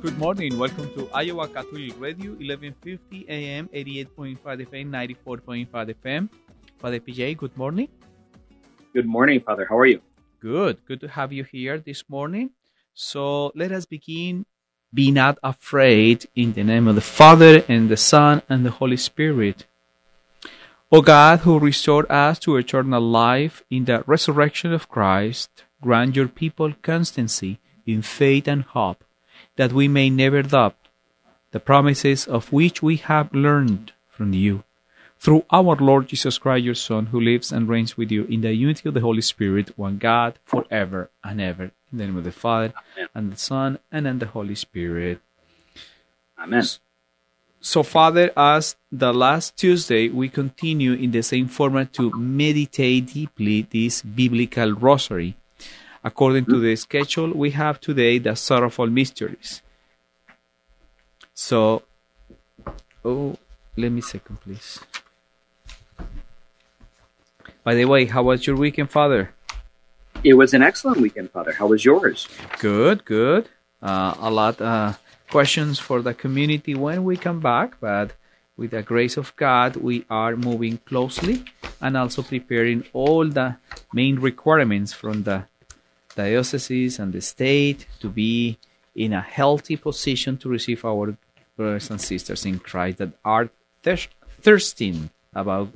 Good 0.00 0.16
morning. 0.16 0.56
Welcome 0.56 0.94
to 0.94 1.10
Iowa 1.12 1.48
Catholic 1.48 1.98
Radio, 1.98 2.30
1150 2.38 3.26
AM, 3.28 3.66
88.5 3.74 4.38
FM, 4.44 4.90
94.5 5.26 5.94
FM. 5.94 6.28
Father 6.78 7.00
PJ, 7.00 7.36
good 7.36 7.56
morning. 7.56 7.88
Good 8.94 9.06
morning, 9.06 9.40
Father. 9.40 9.66
How 9.68 9.76
are 9.76 9.86
you? 9.86 10.00
Good. 10.38 10.78
Good 10.86 11.00
to 11.00 11.08
have 11.08 11.32
you 11.32 11.42
here 11.42 11.78
this 11.78 12.04
morning. 12.08 12.50
So 12.94 13.50
let 13.56 13.72
us 13.72 13.86
begin. 13.86 14.46
Be 14.94 15.10
not 15.10 15.38
afraid 15.42 16.28
in 16.36 16.52
the 16.52 16.62
name 16.62 16.86
of 16.86 16.94
the 16.94 17.00
Father 17.00 17.64
and 17.66 17.88
the 17.88 17.96
Son 17.96 18.42
and 18.48 18.64
the 18.64 18.70
Holy 18.70 18.96
Spirit. 18.96 19.66
O 20.92 21.02
God, 21.02 21.40
who 21.40 21.58
restored 21.58 22.06
us 22.08 22.38
to 22.40 22.56
eternal 22.56 23.02
life 23.02 23.64
in 23.68 23.84
the 23.86 24.04
resurrection 24.06 24.72
of 24.72 24.88
Christ, 24.88 25.64
grant 25.82 26.14
your 26.14 26.28
people 26.28 26.72
constancy 26.82 27.58
in 27.84 28.02
faith 28.02 28.46
and 28.46 28.62
hope, 28.62 29.02
that 29.58 29.72
we 29.72 29.88
may 29.88 30.08
never 30.08 30.40
doubt 30.40 30.76
the 31.50 31.58
promises 31.60 32.26
of 32.26 32.52
which 32.52 32.80
we 32.80 32.96
have 32.96 33.34
learned 33.34 33.92
from 34.08 34.32
you. 34.32 34.62
Through 35.18 35.44
our 35.50 35.74
Lord 35.74 36.06
Jesus 36.06 36.38
Christ, 36.38 36.64
your 36.64 36.76
Son, 36.76 37.06
who 37.06 37.20
lives 37.20 37.50
and 37.50 37.68
reigns 37.68 37.96
with 37.96 38.12
you 38.12 38.24
in 38.26 38.42
the 38.42 38.54
unity 38.54 38.88
of 38.88 38.94
the 38.94 39.00
Holy 39.00 39.20
Spirit, 39.20 39.76
one 39.76 39.98
God, 39.98 40.38
forever 40.44 41.10
and 41.24 41.40
ever. 41.40 41.72
In 41.90 41.98
the 41.98 42.06
name 42.06 42.16
of 42.16 42.22
the 42.22 42.30
Father, 42.30 42.72
and 43.14 43.32
the 43.32 43.36
Son, 43.36 43.80
and 43.90 44.06
in 44.06 44.20
the 44.20 44.26
Holy 44.26 44.54
Spirit. 44.54 45.20
Amen. 46.38 46.62
So, 47.60 47.82
Father, 47.82 48.30
as 48.36 48.76
the 48.92 49.12
last 49.12 49.56
Tuesday, 49.56 50.08
we 50.08 50.28
continue 50.28 50.92
in 50.92 51.10
the 51.10 51.22
same 51.22 51.48
format 51.48 51.92
to 51.94 52.12
meditate 52.16 53.12
deeply 53.12 53.62
this 53.62 54.02
biblical 54.02 54.72
rosary. 54.72 55.36
According 56.04 56.46
to 56.46 56.60
the 56.60 56.76
schedule, 56.76 57.32
we 57.32 57.50
have 57.50 57.80
today 57.80 58.18
the 58.18 58.36
sorrowful 58.36 58.86
mysteries. 58.86 59.62
So, 61.34 61.82
oh, 63.04 63.36
let 63.76 63.90
me 63.92 64.00
second, 64.00 64.40
please. 64.40 64.80
By 67.64 67.74
the 67.74 67.84
way, 67.84 68.06
how 68.06 68.22
was 68.22 68.46
your 68.46 68.56
weekend, 68.56 68.90
Father? 68.90 69.34
It 70.24 70.34
was 70.34 70.54
an 70.54 70.62
excellent 70.62 71.00
weekend, 71.00 71.30
Father. 71.30 71.52
How 71.52 71.66
was 71.66 71.84
yours? 71.84 72.28
Good, 72.58 73.04
good. 73.04 73.48
Uh, 73.82 74.14
a 74.18 74.30
lot 74.30 74.60
uh, 74.60 74.94
questions 75.30 75.78
for 75.78 76.02
the 76.02 76.14
community 76.14 76.74
when 76.74 77.04
we 77.04 77.16
come 77.16 77.40
back, 77.40 77.76
but 77.80 78.12
with 78.56 78.72
the 78.72 78.82
grace 78.82 79.16
of 79.16 79.34
God, 79.36 79.76
we 79.76 80.04
are 80.10 80.34
moving 80.34 80.78
closely 80.78 81.44
and 81.80 81.96
also 81.96 82.22
preparing 82.22 82.84
all 82.92 83.28
the 83.28 83.56
main 83.92 84.18
requirements 84.18 84.92
from 84.92 85.22
the 85.22 85.44
dioceses 86.18 86.98
and 86.98 87.12
the 87.12 87.20
state 87.20 87.86
to 88.00 88.08
be 88.08 88.58
in 88.94 89.12
a 89.12 89.20
healthy 89.20 89.76
position 89.76 90.36
to 90.38 90.48
receive 90.48 90.84
our 90.84 91.16
brothers 91.56 91.90
and 91.90 92.00
sisters 92.00 92.44
in 92.44 92.58
Christ 92.58 92.98
that 92.98 93.12
are 93.24 93.50
thir- 93.82 94.10
thirsting 94.42 95.10
about 95.32 95.68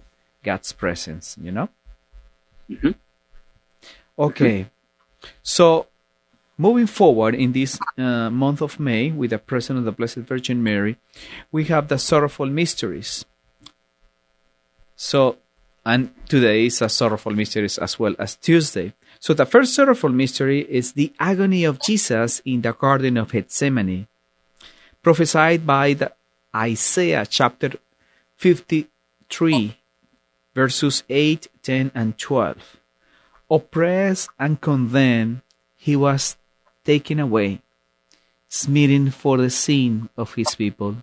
God's 0.42 0.72
presence, 0.72 1.36
you 1.40 1.52
know? 1.52 1.68
Mm-hmm. 2.68 2.90
Okay. 4.18 4.66
So, 5.42 5.86
moving 6.58 6.86
forward 6.86 7.34
in 7.34 7.52
this 7.52 7.78
uh, 7.96 8.30
month 8.30 8.60
of 8.62 8.80
May 8.80 9.10
with 9.10 9.30
the 9.30 9.38
presence 9.38 9.78
of 9.78 9.84
the 9.84 9.92
Blessed 9.92 10.24
Virgin 10.32 10.62
Mary, 10.62 10.96
we 11.50 11.64
have 11.64 11.88
the 11.88 11.98
sorrowful 11.98 12.46
mysteries. 12.46 13.24
So, 14.96 15.36
and 15.84 16.10
today 16.28 16.66
is 16.66 16.82
a 16.82 16.88
sorrowful 16.88 17.32
mysteries 17.32 17.78
as 17.78 17.98
well 17.98 18.14
as 18.18 18.36
Tuesday. 18.36 18.92
So, 19.22 19.34
the 19.34 19.46
first 19.46 19.72
sorrowful 19.72 20.10
mystery 20.10 20.66
is 20.68 20.94
the 20.94 21.12
agony 21.20 21.62
of 21.62 21.80
Jesus 21.80 22.42
in 22.44 22.60
the 22.60 22.72
Garden 22.72 23.16
of 23.16 23.30
Gethsemane, 23.30 24.08
prophesied 25.00 25.64
by 25.64 25.94
the 25.94 26.12
Isaiah 26.52 27.24
chapter 27.24 27.70
53, 28.38 29.78
verses 30.56 31.04
8, 31.08 31.46
10, 31.62 31.92
and 31.94 32.18
12. 32.18 32.80
Oppressed 33.48 34.28
and 34.40 34.60
condemned, 34.60 35.42
he 35.76 35.94
was 35.94 36.36
taken 36.84 37.20
away, 37.20 37.62
smitten 38.48 39.12
for 39.12 39.36
the 39.36 39.50
sin 39.50 40.08
of 40.16 40.34
his 40.34 40.56
people. 40.56 40.96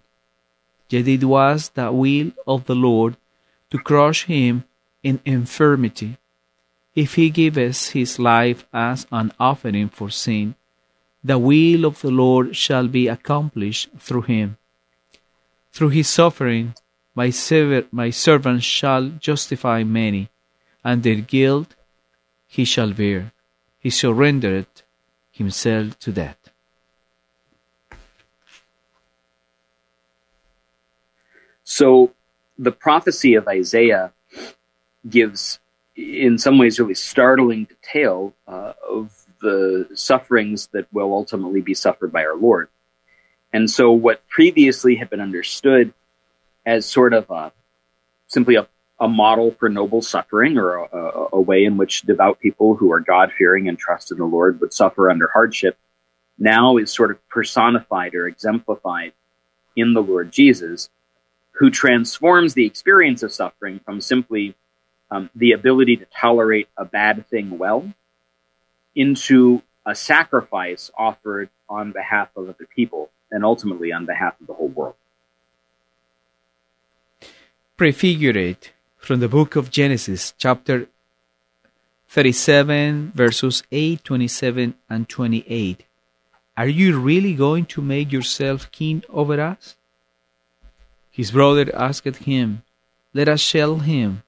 Yet 0.89 1.07
it 1.07 1.23
was 1.23 1.69
the 1.69 1.89
will 1.89 2.33
of 2.45 2.65
the 2.65 2.75
Lord 2.75 3.15
to 3.69 3.77
crush 3.77 4.25
him 4.25 4.65
in 5.03 5.21
infirmity. 5.23 6.17
If 6.99 7.15
he 7.15 7.29
gives 7.29 7.91
his 7.91 8.19
life 8.19 8.65
as 8.73 9.07
an 9.09 9.31
offering 9.39 9.87
for 9.87 10.09
sin, 10.09 10.55
the 11.23 11.39
will 11.39 11.85
of 11.85 12.01
the 12.01 12.11
Lord 12.11 12.57
shall 12.57 12.89
be 12.89 13.07
accomplished 13.07 13.87
through 13.97 14.23
him. 14.23 14.57
Through 15.71 15.93
his 15.99 16.09
suffering, 16.09 16.75
my, 17.15 17.29
sever- 17.29 17.87
my 17.89 18.09
servant 18.09 18.63
shall 18.63 19.05
justify 19.27 19.81
many, 19.83 20.27
and 20.83 21.01
their 21.01 21.21
guilt 21.21 21.73
he 22.47 22.65
shall 22.65 22.91
bear. 22.91 23.31
He 23.79 23.89
surrendered 23.89 24.67
himself 25.31 25.97
to 25.99 26.11
death. 26.11 26.49
So, 31.63 32.11
the 32.57 32.73
prophecy 32.73 33.35
of 33.35 33.47
Isaiah 33.47 34.11
gives, 35.07 35.59
in 35.99 36.37
some 36.37 36.57
ways, 36.57 36.79
really 36.79 36.95
startling 36.95 37.65
detail 37.65 38.33
uh, 38.47 38.73
of 38.87 39.11
the 39.41 39.87
sufferings 39.93 40.67
that 40.73 40.87
will 40.93 41.13
ultimately 41.13 41.61
be 41.61 41.73
suffered 41.73 42.11
by 42.11 42.25
our 42.25 42.35
Lord. 42.35 42.69
And 43.51 43.69
so, 43.69 43.91
what 43.91 44.27
previously 44.27 44.95
had 44.95 45.09
been 45.09 45.21
understood 45.21 45.93
as 46.65 46.85
sort 46.85 47.13
of 47.13 47.29
a, 47.29 47.51
simply 48.27 48.55
a, 48.55 48.67
a 48.99 49.07
model 49.07 49.51
for 49.51 49.69
noble 49.69 50.01
suffering 50.01 50.57
or 50.57 50.75
a, 50.75 50.83
a, 50.83 51.27
a 51.33 51.41
way 51.41 51.65
in 51.65 51.77
which 51.77 52.03
devout 52.03 52.39
people 52.39 52.75
who 52.75 52.91
are 52.91 52.99
God 52.99 53.31
fearing 53.37 53.67
and 53.67 53.77
trust 53.77 54.11
in 54.11 54.17
the 54.17 54.25
Lord 54.25 54.59
would 54.61 54.73
suffer 54.73 55.09
under 55.09 55.27
hardship 55.27 55.77
now 56.37 56.77
is 56.77 56.91
sort 56.91 57.11
of 57.11 57.29
personified 57.29 58.15
or 58.15 58.27
exemplified 58.27 59.13
in 59.75 59.93
the 59.93 60.01
Lord 60.01 60.31
Jesus, 60.31 60.89
who 61.51 61.69
transforms 61.69 62.53
the 62.53 62.65
experience 62.65 63.23
of 63.23 63.33
suffering 63.33 63.79
from 63.83 63.99
simply 63.99 64.55
um, 65.11 65.29
the 65.35 65.53
ability 65.53 65.97
to 65.97 66.05
tolerate 66.05 66.67
a 66.77 66.85
bad 66.85 67.27
thing 67.27 67.57
well 67.57 67.91
into 68.95 69.61
a 69.85 69.95
sacrifice 69.95 70.91
offered 70.97 71.49
on 71.67 71.91
behalf 71.91 72.29
of 72.35 72.49
other 72.49 72.67
people 72.75 73.09
and 73.31 73.43
ultimately 73.43 73.91
on 73.91 74.05
behalf 74.05 74.39
of 74.39 74.47
the 74.47 74.53
whole 74.53 74.67
world. 74.67 74.95
Prefigurate 77.77 78.71
from 78.97 79.19
the 79.19 79.29
book 79.29 79.55
of 79.55 79.71
Genesis, 79.71 80.33
chapter 80.37 80.87
37, 82.09 83.13
verses 83.15 83.63
8, 83.71 84.03
27, 84.03 84.75
and 84.89 85.07
28. 85.07 85.85
Are 86.57 86.67
you 86.67 86.99
really 86.99 87.35
going 87.35 87.65
to 87.67 87.81
make 87.81 88.11
yourself 88.11 88.69
king 88.71 89.03
over 89.09 89.39
us? 89.39 89.75
His 91.09 91.31
brother 91.31 91.71
asked 91.73 92.17
him, 92.17 92.63
Let 93.13 93.29
us 93.29 93.41
sell 93.41 93.77
him 93.77 94.23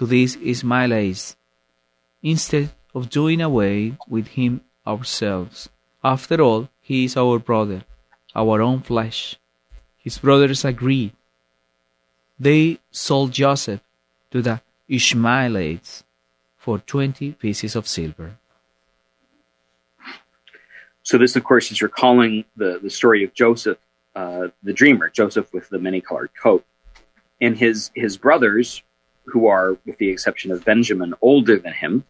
to 0.00 0.06
these 0.06 0.36
Ishmaelites, 0.36 1.36
instead 2.22 2.70
of 2.94 3.10
doing 3.10 3.42
away 3.42 3.98
with 4.08 4.28
him 4.28 4.62
ourselves. 4.86 5.68
After 6.02 6.40
all, 6.40 6.70
he 6.80 7.04
is 7.04 7.18
our 7.18 7.38
brother, 7.38 7.84
our 8.34 8.62
own 8.62 8.80
flesh. 8.80 9.36
His 9.98 10.16
brothers 10.16 10.64
agreed. 10.64 11.12
They 12.38 12.78
sold 12.90 13.32
Joseph 13.32 13.82
to 14.30 14.40
the 14.40 14.62
Ishmaelites 14.88 16.02
for 16.56 16.78
20 16.78 17.32
pieces 17.32 17.76
of 17.76 17.86
silver. 17.86 18.38
So 21.02 21.18
this, 21.18 21.36
of 21.36 21.44
course, 21.44 21.70
is 21.70 21.82
recalling 21.82 22.46
the, 22.56 22.80
the 22.82 22.88
story 22.88 23.22
of 23.22 23.34
Joseph, 23.34 23.76
uh, 24.16 24.48
the 24.62 24.72
dreamer, 24.72 25.10
Joseph 25.10 25.52
with 25.52 25.68
the 25.68 25.78
many-colored 25.78 26.30
coat, 26.42 26.64
and 27.42 27.58
his 27.58 27.90
his 27.94 28.16
brothers, 28.16 28.82
who 29.24 29.46
are, 29.46 29.76
with 29.86 29.98
the 29.98 30.08
exception 30.08 30.50
of 30.50 30.64
Benjamin, 30.64 31.14
older 31.20 31.58
than 31.58 31.72
him, 31.72 32.04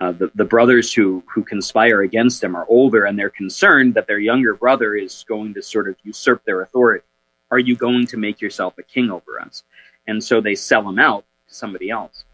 uh, 0.00 0.12
the, 0.12 0.30
the 0.34 0.44
brothers 0.44 0.92
who, 0.92 1.24
who 1.32 1.42
conspire 1.42 2.02
against 2.02 2.42
him 2.42 2.56
are 2.56 2.66
older 2.68 3.04
and 3.04 3.18
they're 3.18 3.30
concerned 3.30 3.94
that 3.94 4.06
their 4.06 4.18
younger 4.20 4.54
brother 4.54 4.94
is 4.94 5.24
going 5.28 5.54
to 5.54 5.62
sort 5.62 5.88
of 5.88 5.96
usurp 6.04 6.44
their 6.44 6.62
authority. 6.62 7.04
Are 7.50 7.58
you 7.58 7.74
going 7.74 8.06
to 8.06 8.16
make 8.16 8.40
yourself 8.40 8.78
a 8.78 8.82
king 8.82 9.10
over 9.10 9.40
us? 9.40 9.64
And 10.06 10.22
so 10.22 10.40
they 10.40 10.54
sell 10.54 10.88
him 10.88 10.98
out 10.98 11.24
to 11.48 11.54
somebody 11.54 11.90
else. 11.90 12.24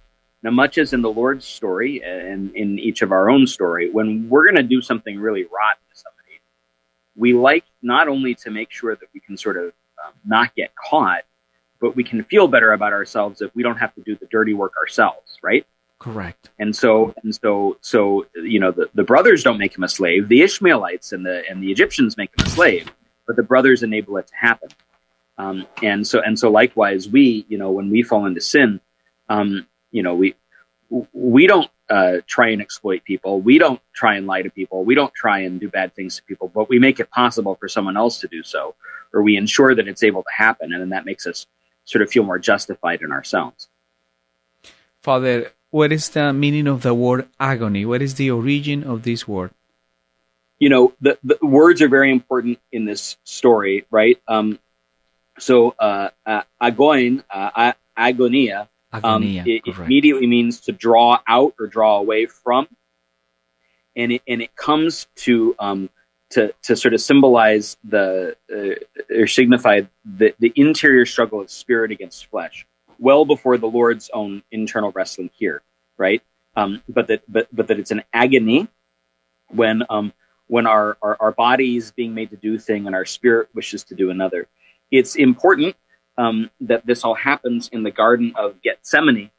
Now, 0.43 0.51
much 0.51 0.77
as 0.77 0.93
in 0.93 1.01
the 1.01 1.11
Lord's 1.11 1.47
story 1.47 2.03
and 2.05 2.55
in 2.55 2.79
each 2.79 3.01
of 3.01 3.13
our 3.13 3.31
own 3.31 3.47
story, 3.47 3.91
when 3.91 4.29
we're 4.29 4.45
going 4.45 4.57
to 4.57 4.63
do 4.63 4.83
something 4.83 5.19
really 5.19 5.45
rotten 5.45 5.83
to 5.91 5.97
somebody, 5.97 6.41
we 7.17 7.33
like 7.33 7.65
not 7.81 8.09
only 8.09 8.35
to 8.37 8.51
make 8.51 8.71
sure 8.71 8.95
that 8.95 9.09
we 9.15 9.21
can 9.21 9.39
sort 9.39 9.57
of 9.57 9.73
um, 10.05 10.13
not 10.27 10.55
get 10.55 10.75
caught, 10.75 11.23
but 11.85 11.95
we 11.95 12.03
can 12.03 12.25
feel 12.25 12.49
better 12.49 12.73
about 12.73 12.95
ourselves 12.95 13.43
if 13.43 13.55
we 13.55 13.63
don't 13.63 13.77
have 13.77 13.95
to 13.95 14.01
do 14.01 14.17
the 14.17 14.25
dirty 14.31 14.55
work 14.55 14.73
ourselves, 14.81 15.37
right? 15.43 15.67
Correct. 15.99 16.49
And 16.59 16.75
so, 16.75 17.13
and 17.23 17.35
so, 17.35 17.77
so 17.83 18.27
you 18.35 18.59
know, 18.59 18.71
the, 18.71 18.89
the 18.95 19.05
brothers 19.05 19.43
don't 19.43 19.59
make 19.59 19.77
him 19.77 19.85
a 19.85 19.89
slave. 19.89 20.29
The 20.29 20.41
Ishmaelites 20.41 21.13
and 21.13 21.27
the 21.27 21.43
and 21.47 21.63
the 21.63 21.71
Egyptians 21.71 22.17
make 22.17 22.31
him 22.31 22.47
a 22.47 22.49
slave, 22.49 22.91
but 23.27 23.37
the 23.37 23.43
brothers 23.43 23.83
enable 23.83 24.17
it 24.17 24.27
to 24.29 24.35
happen. 24.35 24.71
Um, 25.37 25.67
and 25.83 26.07
so, 26.07 26.23
and 26.23 26.39
so, 26.39 26.51
likewise, 26.51 27.07
we, 27.07 27.45
you 27.51 27.59
know, 27.59 27.71
when 27.71 27.91
we 27.91 28.03
fall 28.03 28.25
into 28.25 28.41
sin, 28.41 28.81
um, 29.29 29.67
you 29.91 30.03
know, 30.03 30.15
we 30.15 30.37
we 31.13 31.47
don't 31.47 31.71
uh, 31.91 32.17
try 32.27 32.49
and 32.49 32.63
exploit 32.63 33.05
people. 33.05 33.43
We 33.43 33.59
don't 33.59 33.81
try 33.93 34.17
and 34.17 34.27
lie 34.27 34.41
to 34.41 34.49
people. 34.49 34.87
We 34.87 34.95
don't 34.95 35.13
try 35.13 35.41
and 35.41 35.61
do 35.61 35.69
bad 35.69 35.95
things 35.95 36.17
to 36.17 36.23
people, 36.23 36.49
but 36.49 36.71
we 36.71 36.79
make 36.79 36.99
it 36.99 37.11
possible 37.11 37.57
for 37.57 37.69
someone 37.69 37.99
else 37.99 38.21
to 38.21 38.29
do 38.29 38.43
so, 38.43 38.75
or 39.13 39.23
we 39.23 39.37
ensure 39.37 39.75
that 39.75 39.87
it's 39.87 40.03
able 40.03 40.23
to 40.23 40.33
happen, 40.35 40.73
and 40.73 40.81
then 40.81 40.89
that 40.89 41.05
makes 41.05 41.27
us 41.27 41.47
sort 41.85 42.03
of 42.03 42.11
feel 42.11 42.25
more 42.25 42.39
justified 42.39 43.03
in 43.03 43.13
ourselves. 43.13 43.69
Father, 45.01 45.53
what 45.71 45.93
is 45.93 46.09
the 46.11 46.33
meaning 46.33 46.67
of 46.67 46.83
the 46.83 46.95
word 46.95 47.29
agony? 47.39 47.85
What 47.85 48.01
is 48.01 48.15
the 48.15 48.31
origin 48.31 48.85
of 48.85 49.03
this 49.03 49.29
word? 49.29 49.51
You 50.59 50.69
know, 50.69 50.93
the, 51.01 51.19
the 51.23 51.39
words 51.43 51.83
are 51.83 51.89
very 51.89 52.11
important 52.11 52.59
in 52.73 52.85
this 52.85 53.17
story, 53.25 53.85
right? 53.91 54.21
Um, 54.29 54.59
so, 55.39 55.75
uh, 55.79 56.11
uh, 56.25 56.43
agoin, 56.63 57.25
uh, 57.29 57.73
agonia, 57.99 58.69
um, 59.03 59.25
it, 59.25 59.63
it, 59.67 59.77
immediately 59.77 60.27
means 60.27 60.61
to 60.61 60.73
draw 60.73 61.19
out 61.27 61.55
or 61.59 61.67
draw 61.67 61.99
away 61.99 62.27
from, 62.27 62.69
and 63.97 64.13
it 64.13 64.23
and 64.29 64.41
it 64.41 64.55
comes 64.55 65.09
to 65.17 65.57
um, 65.59 65.91
to 66.35 66.55
to 66.63 66.77
sort 66.77 66.95
of 66.95 67.01
symbolize 67.01 67.77
the 67.85 68.37
uh, 68.53 69.17
or 69.17 69.27
signify 69.27 69.83
the 70.05 70.35
the 70.41 70.53
interior 70.57 71.07
struggle 71.07 71.41
of 71.41 71.51
spirit 71.51 71.91
against 71.91 72.27
flesh 72.27 72.67
well 72.99 73.25
before 73.25 73.59
the 73.59 73.67
Lord's 73.67 74.11
own 74.13 74.43
internal 74.51 74.93
wrestling 74.93 75.31
here, 75.37 75.63
right? 75.97 76.23
Um, 76.57 76.83
but 76.89 77.09
that 77.09 77.23
but 77.29 77.49
but 77.53 77.69
that 77.69 77.79
it's 77.79 77.91
an 77.91 78.03
agony 78.13 78.69
when 79.51 79.83
um 79.91 80.13
when 80.47 80.67
our, 80.67 80.97
our 81.03 81.17
our 81.21 81.33
body 81.33 81.77
is 81.77 81.93
being 81.93 82.15
made 82.15 82.31
to 82.31 82.37
do 82.37 82.59
thing 82.59 82.87
and 82.87 82.95
our 82.95 83.05
spirit 83.05 83.49
wishes 83.55 83.85
to 83.85 83.95
do 83.95 84.11
another. 84.11 84.49
It's 84.91 85.17
important 85.17 85.77
um, 86.19 86.51
that 86.61 86.87
this 86.87 87.05
all 87.05 87.15
happens 87.15 87.69
in 87.73 87.83
the 87.83 87.91
Garden 87.91 88.33
of 88.37 88.61
Gethsemane, 88.63 89.31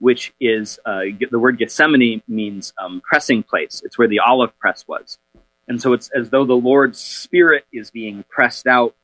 which 0.00 0.32
is 0.40 0.80
uh, 0.84 1.02
the 1.30 1.38
word 1.38 1.58
Gethsemane 1.58 2.22
means 2.26 2.72
um, 2.82 3.00
pressing 3.02 3.42
place. 3.42 3.82
It's 3.84 3.98
where 3.98 4.08
the 4.08 4.18
olive 4.18 4.58
press 4.58 4.86
was, 4.88 5.18
and 5.68 5.80
so 5.80 5.92
it's 5.92 6.10
as 6.16 6.30
though 6.30 6.44
the 6.44 6.54
Lord's 6.54 6.98
Spirit 6.98 7.64
is 7.72 7.90
being 7.90 8.24
pressed 8.28 8.66
out 8.66 8.94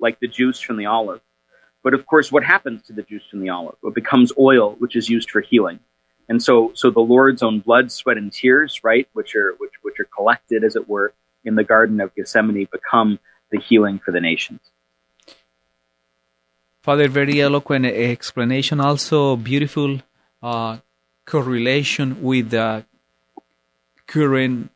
like 0.00 0.18
the 0.20 0.28
juice 0.28 0.60
from 0.60 0.76
the 0.76 0.86
olive. 0.86 1.20
But 1.82 1.94
of 1.94 2.06
course, 2.06 2.30
what 2.30 2.44
happens 2.44 2.82
to 2.86 2.92
the 2.92 3.02
juice 3.02 3.22
from 3.30 3.40
the 3.40 3.50
olive? 3.50 3.76
It 3.82 3.94
becomes 3.94 4.32
oil, 4.38 4.76
which 4.78 4.96
is 4.96 5.08
used 5.08 5.30
for 5.30 5.40
healing. 5.40 5.80
And 6.28 6.42
so, 6.42 6.72
so 6.74 6.90
the 6.90 7.00
Lord's 7.00 7.42
own 7.42 7.60
blood, 7.60 7.90
sweat, 7.90 8.16
and 8.16 8.32
tears, 8.32 8.82
right, 8.84 9.08
which 9.12 9.34
are 9.36 9.54
which 9.58 9.72
which 9.82 9.98
are 10.00 10.08
collected, 10.16 10.64
as 10.64 10.76
it 10.76 10.88
were, 10.88 11.12
in 11.44 11.56
the 11.56 11.64
Garden 11.64 12.00
of 12.00 12.14
Gethsemane, 12.14 12.68
become 12.70 13.18
the 13.50 13.60
healing 13.60 13.98
for 13.98 14.12
the 14.12 14.20
nations. 14.20 14.60
Father, 16.82 17.06
very 17.08 17.40
eloquent 17.40 17.86
explanation. 17.86 18.80
Also, 18.80 19.36
beautiful 19.36 20.00
uh, 20.42 20.78
correlation 21.26 22.22
with 22.22 22.50
the 22.50 22.84
current 24.06 24.71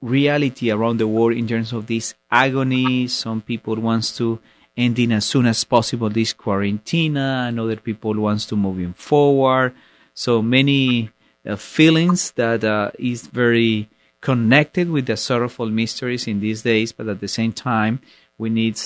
reality 0.00 0.70
around 0.70 0.98
the 0.98 1.08
world 1.08 1.36
in 1.36 1.46
terms 1.48 1.72
of 1.72 1.86
this 1.86 2.14
agony. 2.30 3.08
Some 3.08 3.40
people 3.40 3.76
wants 3.76 4.16
to 4.18 4.38
ending 4.76 5.12
as 5.12 5.24
soon 5.24 5.46
as 5.46 5.64
possible 5.64 6.08
this 6.08 6.32
quarantine, 6.32 7.16
and 7.16 7.58
other 7.58 7.76
people 7.76 8.14
wants 8.14 8.46
to 8.46 8.56
moving 8.56 8.92
forward. 8.92 9.74
So 10.14 10.40
many 10.40 11.10
uh, 11.44 11.56
feelings 11.56 12.30
that 12.32 12.62
uh, 12.64 12.92
is 12.98 13.26
very 13.26 13.88
connected 14.20 14.90
with 14.90 15.06
the 15.06 15.16
sorrowful 15.16 15.68
mysteries 15.68 16.26
in 16.26 16.40
these 16.40 16.62
days, 16.62 16.92
but 16.92 17.08
at 17.08 17.20
the 17.20 17.28
same 17.28 17.52
time, 17.52 18.00
we 18.36 18.50
need 18.50 18.78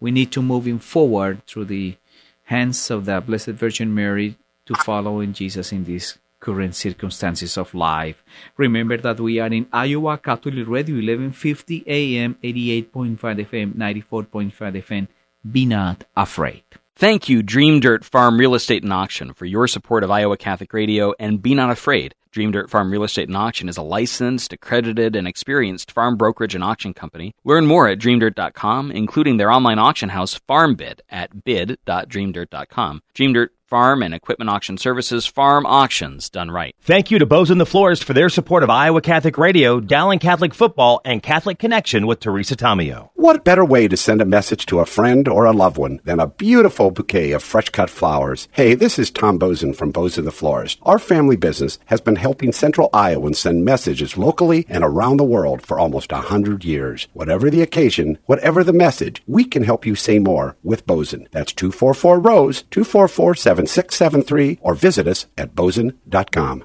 we 0.00 0.10
need 0.10 0.30
to 0.32 0.42
moving 0.42 0.78
forward 0.78 1.46
through 1.46 1.66
the 1.66 1.96
hands 2.44 2.90
of 2.90 3.06
the 3.06 3.20
Blessed 3.20 3.48
Virgin 3.48 3.94
Mary 3.94 4.36
to 4.66 4.74
follow 4.74 5.20
in 5.20 5.32
Jesus 5.32 5.72
in 5.72 5.84
these 5.84 6.18
current 6.40 6.74
circumstances 6.74 7.56
of 7.56 7.74
life. 7.74 8.22
Remember 8.56 8.96
that 8.96 9.20
we 9.20 9.38
are 9.38 9.48
in 9.52 9.66
Iowa 9.72 10.18
Catholic 10.18 10.66
Radio 10.66 10.96
1150 10.96 11.84
AM 11.86 12.36
88.5 12.42 13.18
FM 13.18 13.74
94.5 13.74 14.52
FM 14.52 15.08
be 15.50 15.64
not 15.66 16.04
afraid. 16.16 16.64
Thank 16.98 17.28
you, 17.28 17.42
Dream 17.42 17.80
Dirt 17.80 18.04
Farm 18.06 18.38
Real 18.38 18.54
Estate 18.54 18.82
and 18.82 18.92
Auction, 18.92 19.34
for 19.34 19.44
your 19.44 19.68
support 19.68 20.02
of 20.02 20.10
Iowa 20.10 20.38
Catholic 20.38 20.72
Radio 20.72 21.12
and 21.18 21.42
Be 21.42 21.54
Not 21.54 21.70
Afraid. 21.70 22.14
Dream 22.32 22.52
Dirt 22.52 22.70
Farm 22.70 22.90
Real 22.90 23.04
Estate 23.04 23.28
and 23.28 23.36
Auction 23.36 23.68
is 23.68 23.76
a 23.76 23.82
licensed, 23.82 24.52
accredited, 24.52 25.14
and 25.14 25.28
experienced 25.28 25.90
farm 25.90 26.16
brokerage 26.16 26.54
and 26.54 26.64
auction 26.64 26.94
company. 26.94 27.34
Learn 27.44 27.66
more 27.66 27.86
at 27.86 27.98
dreamdirt.com, 27.98 28.90
including 28.90 29.36
their 29.36 29.50
online 29.50 29.78
auction 29.78 30.08
house, 30.08 30.40
FarmBid, 30.48 31.00
at 31.10 31.44
bid.dreamdirt.com. 31.44 33.02
Dream 33.12 33.32
Dirt 33.34 33.52
farm 33.66 34.00
and 34.00 34.14
equipment 34.14 34.48
auction 34.48 34.78
services, 34.78 35.26
farm 35.26 35.66
auctions 35.66 36.30
done 36.30 36.50
right. 36.50 36.74
Thank 36.80 37.10
you 37.10 37.18
to 37.18 37.26
Boesen 37.26 37.58
the 37.58 37.66
Florist 37.66 38.04
for 38.04 38.12
their 38.12 38.28
support 38.28 38.62
of 38.62 38.70
Iowa 38.70 39.00
Catholic 39.00 39.36
Radio, 39.36 39.80
Dowling 39.80 40.20
Catholic 40.20 40.54
Football, 40.54 41.00
and 41.04 41.22
Catholic 41.22 41.58
Connection 41.58 42.06
with 42.06 42.20
Teresa 42.20 42.54
Tomeo. 42.54 43.10
What 43.14 43.44
better 43.44 43.64
way 43.64 43.88
to 43.88 43.96
send 43.96 44.20
a 44.20 44.24
message 44.24 44.66
to 44.66 44.78
a 44.78 44.86
friend 44.86 45.26
or 45.26 45.46
a 45.46 45.52
loved 45.52 45.78
one 45.78 46.00
than 46.04 46.20
a 46.20 46.28
beautiful 46.28 46.92
bouquet 46.92 47.32
of 47.32 47.42
fresh 47.42 47.70
cut 47.70 47.90
flowers? 47.90 48.46
Hey, 48.52 48.74
this 48.74 49.00
is 49.00 49.10
Tom 49.10 49.38
Boesen 49.38 49.74
from 49.74 49.92
Boesen 49.92 50.24
the 50.24 50.30
Florist. 50.30 50.78
Our 50.82 51.00
family 51.00 51.36
business 51.36 51.80
has 51.86 52.00
been 52.00 52.16
helping 52.16 52.52
Central 52.52 52.88
Iowans 52.92 53.40
send 53.40 53.64
messages 53.64 54.16
locally 54.16 54.64
and 54.68 54.84
around 54.84 55.16
the 55.16 55.24
world 55.24 55.62
for 55.62 55.78
almost 55.78 56.12
a 56.12 56.16
hundred 56.16 56.64
years. 56.64 57.08
Whatever 57.14 57.50
the 57.50 57.62
occasion, 57.62 58.18
whatever 58.26 58.62
the 58.62 58.72
message, 58.72 59.22
we 59.26 59.44
can 59.44 59.64
help 59.64 59.84
you 59.84 59.96
say 59.96 60.20
more 60.20 60.56
with 60.62 60.86
Boesen. 60.86 61.26
That's 61.32 61.52
244 61.52 62.20
Rose, 62.20 62.62
244 62.70 63.34
7673 63.64 64.58
or 64.62 64.74
visit 64.74 65.08
us 65.08 65.26
at 65.38 65.54
boesen.com. 65.54 66.64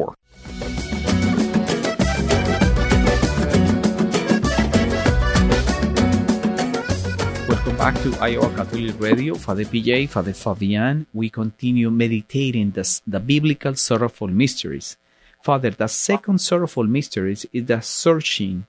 Back 7.81 7.97
to 8.03 8.15
Iowa 8.21 8.47
Catholic 8.55 8.99
Radio. 8.99 9.33
Father 9.33 9.65
PJ, 9.65 10.07
Father 10.07 10.33
Fabian. 10.33 11.07
We 11.15 11.31
continue 11.31 11.89
meditating 11.89 12.69
the, 12.77 12.85
the 13.07 13.19
biblical 13.19 13.73
sorrowful 13.73 14.27
mysteries. 14.27 14.97
Father, 15.41 15.71
the 15.71 15.87
second 15.87 16.37
sorrowful 16.41 16.83
mystery 16.83 17.31
is 17.31 17.47
the 17.51 17.81
scourging 17.81 18.67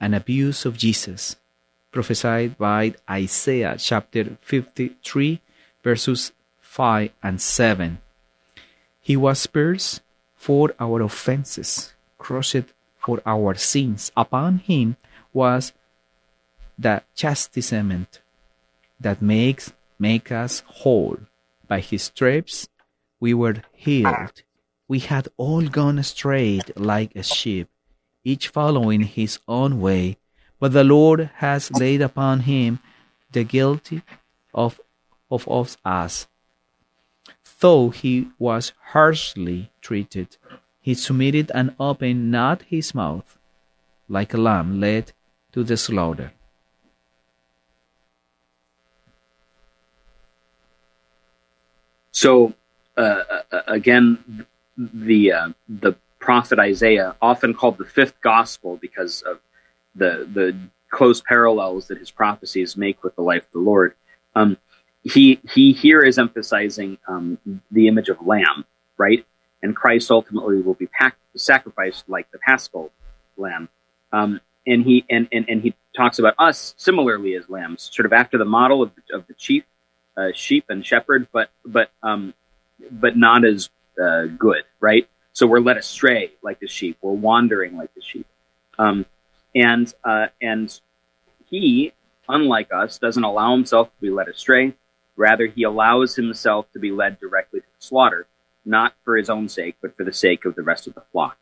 and 0.00 0.14
abuse 0.14 0.64
of 0.64 0.78
Jesus, 0.78 1.36
prophesied 1.92 2.56
by 2.56 2.94
Isaiah 3.10 3.76
chapter 3.78 4.38
53, 4.40 5.42
verses 5.82 6.32
5 6.62 7.10
and 7.22 7.42
7. 7.42 7.98
He 8.98 9.14
was 9.14 9.46
pierced 9.46 10.00
for 10.36 10.74
our 10.80 11.02
offenses, 11.02 11.92
crushed 12.16 12.72
for 12.96 13.20
our 13.26 13.56
sins. 13.56 14.10
Upon 14.16 14.56
him 14.56 14.96
was 15.34 15.74
the 16.78 17.02
chastisement 17.14 18.22
that 19.04 19.20
makes 19.22 19.72
make 19.98 20.32
us 20.32 20.62
whole. 20.66 21.18
By 21.68 21.80
his 21.80 22.02
stripes 22.04 22.68
we 23.20 23.32
were 23.32 23.62
healed. 23.72 24.42
We 24.88 24.98
had 24.98 25.28
all 25.36 25.62
gone 25.68 25.98
astray 25.98 26.60
like 26.76 27.14
a 27.14 27.22
sheep, 27.22 27.68
each 28.22 28.48
following 28.48 29.02
his 29.02 29.38
own 29.46 29.80
way, 29.80 30.18
but 30.60 30.72
the 30.72 30.84
Lord 30.84 31.30
has 31.36 31.70
laid 31.70 32.02
upon 32.02 32.40
him 32.40 32.80
the 33.32 33.44
guilty 33.44 34.02
of 34.52 34.80
of 35.30 35.76
us. 35.84 36.26
Though 37.60 37.90
he 37.90 38.28
was 38.38 38.72
harshly 38.92 39.70
treated, 39.80 40.36
he 40.80 40.94
submitted 40.94 41.50
and 41.54 41.74
opened 41.80 42.30
not 42.30 42.62
his 42.74 42.94
mouth, 42.94 43.38
like 44.08 44.34
a 44.34 44.42
lamb 44.48 44.80
led 44.80 45.12
to 45.52 45.64
the 45.64 45.76
slaughter. 45.76 46.32
So 52.14 52.54
uh, 52.96 53.00
uh, 53.50 53.60
again, 53.66 54.46
the 54.78 55.32
uh, 55.32 55.48
the 55.68 55.94
prophet 56.20 56.58
Isaiah, 56.58 57.14
often 57.20 57.52
called 57.52 57.76
the 57.76 57.84
fifth 57.84 58.20
gospel 58.22 58.78
because 58.80 59.22
of 59.22 59.40
the 59.96 60.26
the 60.32 60.56
close 60.90 61.20
parallels 61.20 61.88
that 61.88 61.98
his 61.98 62.12
prophecies 62.12 62.76
make 62.76 63.02
with 63.02 63.16
the 63.16 63.22
life 63.22 63.42
of 63.42 63.52
the 63.52 63.58
Lord. 63.58 63.94
Um, 64.36 64.56
he 65.02 65.40
he 65.52 65.72
here 65.72 66.00
is 66.00 66.16
emphasizing 66.18 66.98
um, 67.08 67.38
the 67.72 67.88
image 67.88 68.08
of 68.08 68.24
lamb, 68.24 68.64
right? 68.96 69.26
And 69.62 69.74
Christ 69.74 70.10
ultimately 70.10 70.62
will 70.62 70.74
be 70.74 70.86
packed, 70.86 71.18
sacrificed 71.36 72.08
like 72.08 72.30
the 72.30 72.38
Paschal 72.38 72.92
lamb. 73.36 73.68
Um, 74.12 74.40
and 74.68 74.84
he 74.84 75.04
and, 75.10 75.26
and 75.32 75.46
and 75.48 75.62
he 75.62 75.74
talks 75.96 76.20
about 76.20 76.34
us 76.38 76.74
similarly 76.78 77.34
as 77.34 77.48
lambs, 77.48 77.90
sort 77.92 78.06
of 78.06 78.12
after 78.12 78.38
the 78.38 78.44
model 78.44 78.82
of 78.82 78.92
the, 78.94 79.16
of 79.16 79.26
the 79.26 79.34
chief 79.34 79.64
uh, 80.16 80.28
sheep 80.34 80.66
and 80.68 80.84
shepherd, 80.84 81.28
but 81.32 81.50
but 81.64 81.90
um, 82.02 82.34
but 82.90 83.16
not 83.16 83.44
as 83.44 83.70
uh, 84.02 84.24
good, 84.26 84.64
right? 84.80 85.08
So 85.32 85.46
we're 85.46 85.60
led 85.60 85.76
astray 85.76 86.32
like 86.42 86.60
the 86.60 86.68
sheep. 86.68 86.98
We're 87.02 87.12
wandering 87.12 87.76
like 87.76 87.94
the 87.94 88.02
sheep, 88.02 88.26
um, 88.78 89.06
and 89.54 89.92
uh, 90.04 90.26
and 90.40 90.80
he, 91.46 91.92
unlike 92.28 92.68
us, 92.72 92.98
doesn't 92.98 93.24
allow 93.24 93.52
himself 93.52 93.88
to 93.88 94.00
be 94.00 94.10
led 94.10 94.28
astray. 94.28 94.74
Rather, 95.16 95.46
he 95.46 95.62
allows 95.62 96.16
himself 96.16 96.66
to 96.72 96.80
be 96.80 96.90
led 96.90 97.20
directly 97.20 97.60
to 97.60 97.66
the 97.66 97.84
slaughter, 97.84 98.26
not 98.64 98.94
for 99.04 99.16
his 99.16 99.30
own 99.30 99.48
sake, 99.48 99.76
but 99.80 99.96
for 99.96 100.04
the 100.04 100.12
sake 100.12 100.44
of 100.44 100.56
the 100.56 100.62
rest 100.62 100.86
of 100.86 100.94
the 100.94 101.02
flock. 101.12 101.36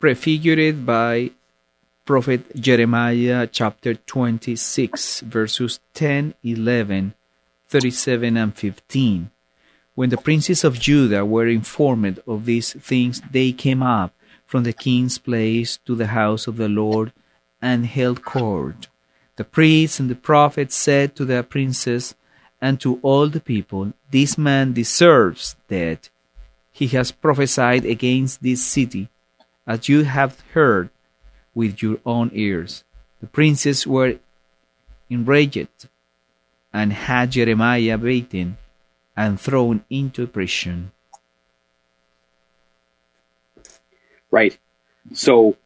Prefigured 0.00 0.84
by 0.84 1.30
Prophet 2.04 2.54
Jeremiah 2.56 3.46
chapter 3.46 3.94
26, 3.94 5.20
verses 5.20 5.80
10, 5.94 6.34
11, 6.42 7.14
37 7.68 8.36
and 8.36 8.54
15. 8.54 9.30
When 9.94 10.10
the 10.10 10.16
princes 10.16 10.64
of 10.64 10.80
Judah 10.80 11.24
were 11.24 11.46
informed 11.46 12.20
of 12.26 12.44
these 12.44 12.72
things, 12.72 13.22
they 13.30 13.52
came 13.52 13.82
up 13.82 14.12
from 14.46 14.64
the 14.64 14.72
king's 14.72 15.18
place 15.18 15.78
to 15.86 15.94
the 15.94 16.08
house 16.08 16.46
of 16.46 16.56
the 16.56 16.68
Lord 16.68 17.12
and 17.62 17.86
held 17.86 18.24
court. 18.24 18.88
The 19.36 19.44
priests 19.44 19.98
and 19.98 20.10
the 20.10 20.14
prophets 20.14 20.76
said 20.76 21.16
to 21.16 21.24
the 21.24 21.42
princes 21.42 22.14
and 22.60 22.80
to 22.80 22.98
all 23.02 23.28
the 23.28 23.40
people, 23.40 23.92
This 24.10 24.38
man 24.38 24.72
deserves 24.72 25.56
death. 25.68 26.08
He 26.72 26.88
has 26.88 27.12
prophesied 27.12 27.84
against 27.84 28.42
this 28.42 28.64
city, 28.64 29.08
as 29.66 29.88
you 29.88 30.04
have 30.04 30.42
heard 30.52 30.90
with 31.54 31.82
your 31.82 31.98
own 32.04 32.30
ears. 32.32 32.84
The 33.20 33.26
princes 33.26 33.86
were 33.86 34.18
enraged 35.08 35.88
and 36.74 36.92
had 36.92 37.30
Jeremiah 37.30 37.96
beaten 37.96 38.58
and 39.16 39.40
thrown 39.40 39.84
into 39.88 40.26
prison. 40.26 40.90
Right. 44.32 44.58
So, 45.12 45.56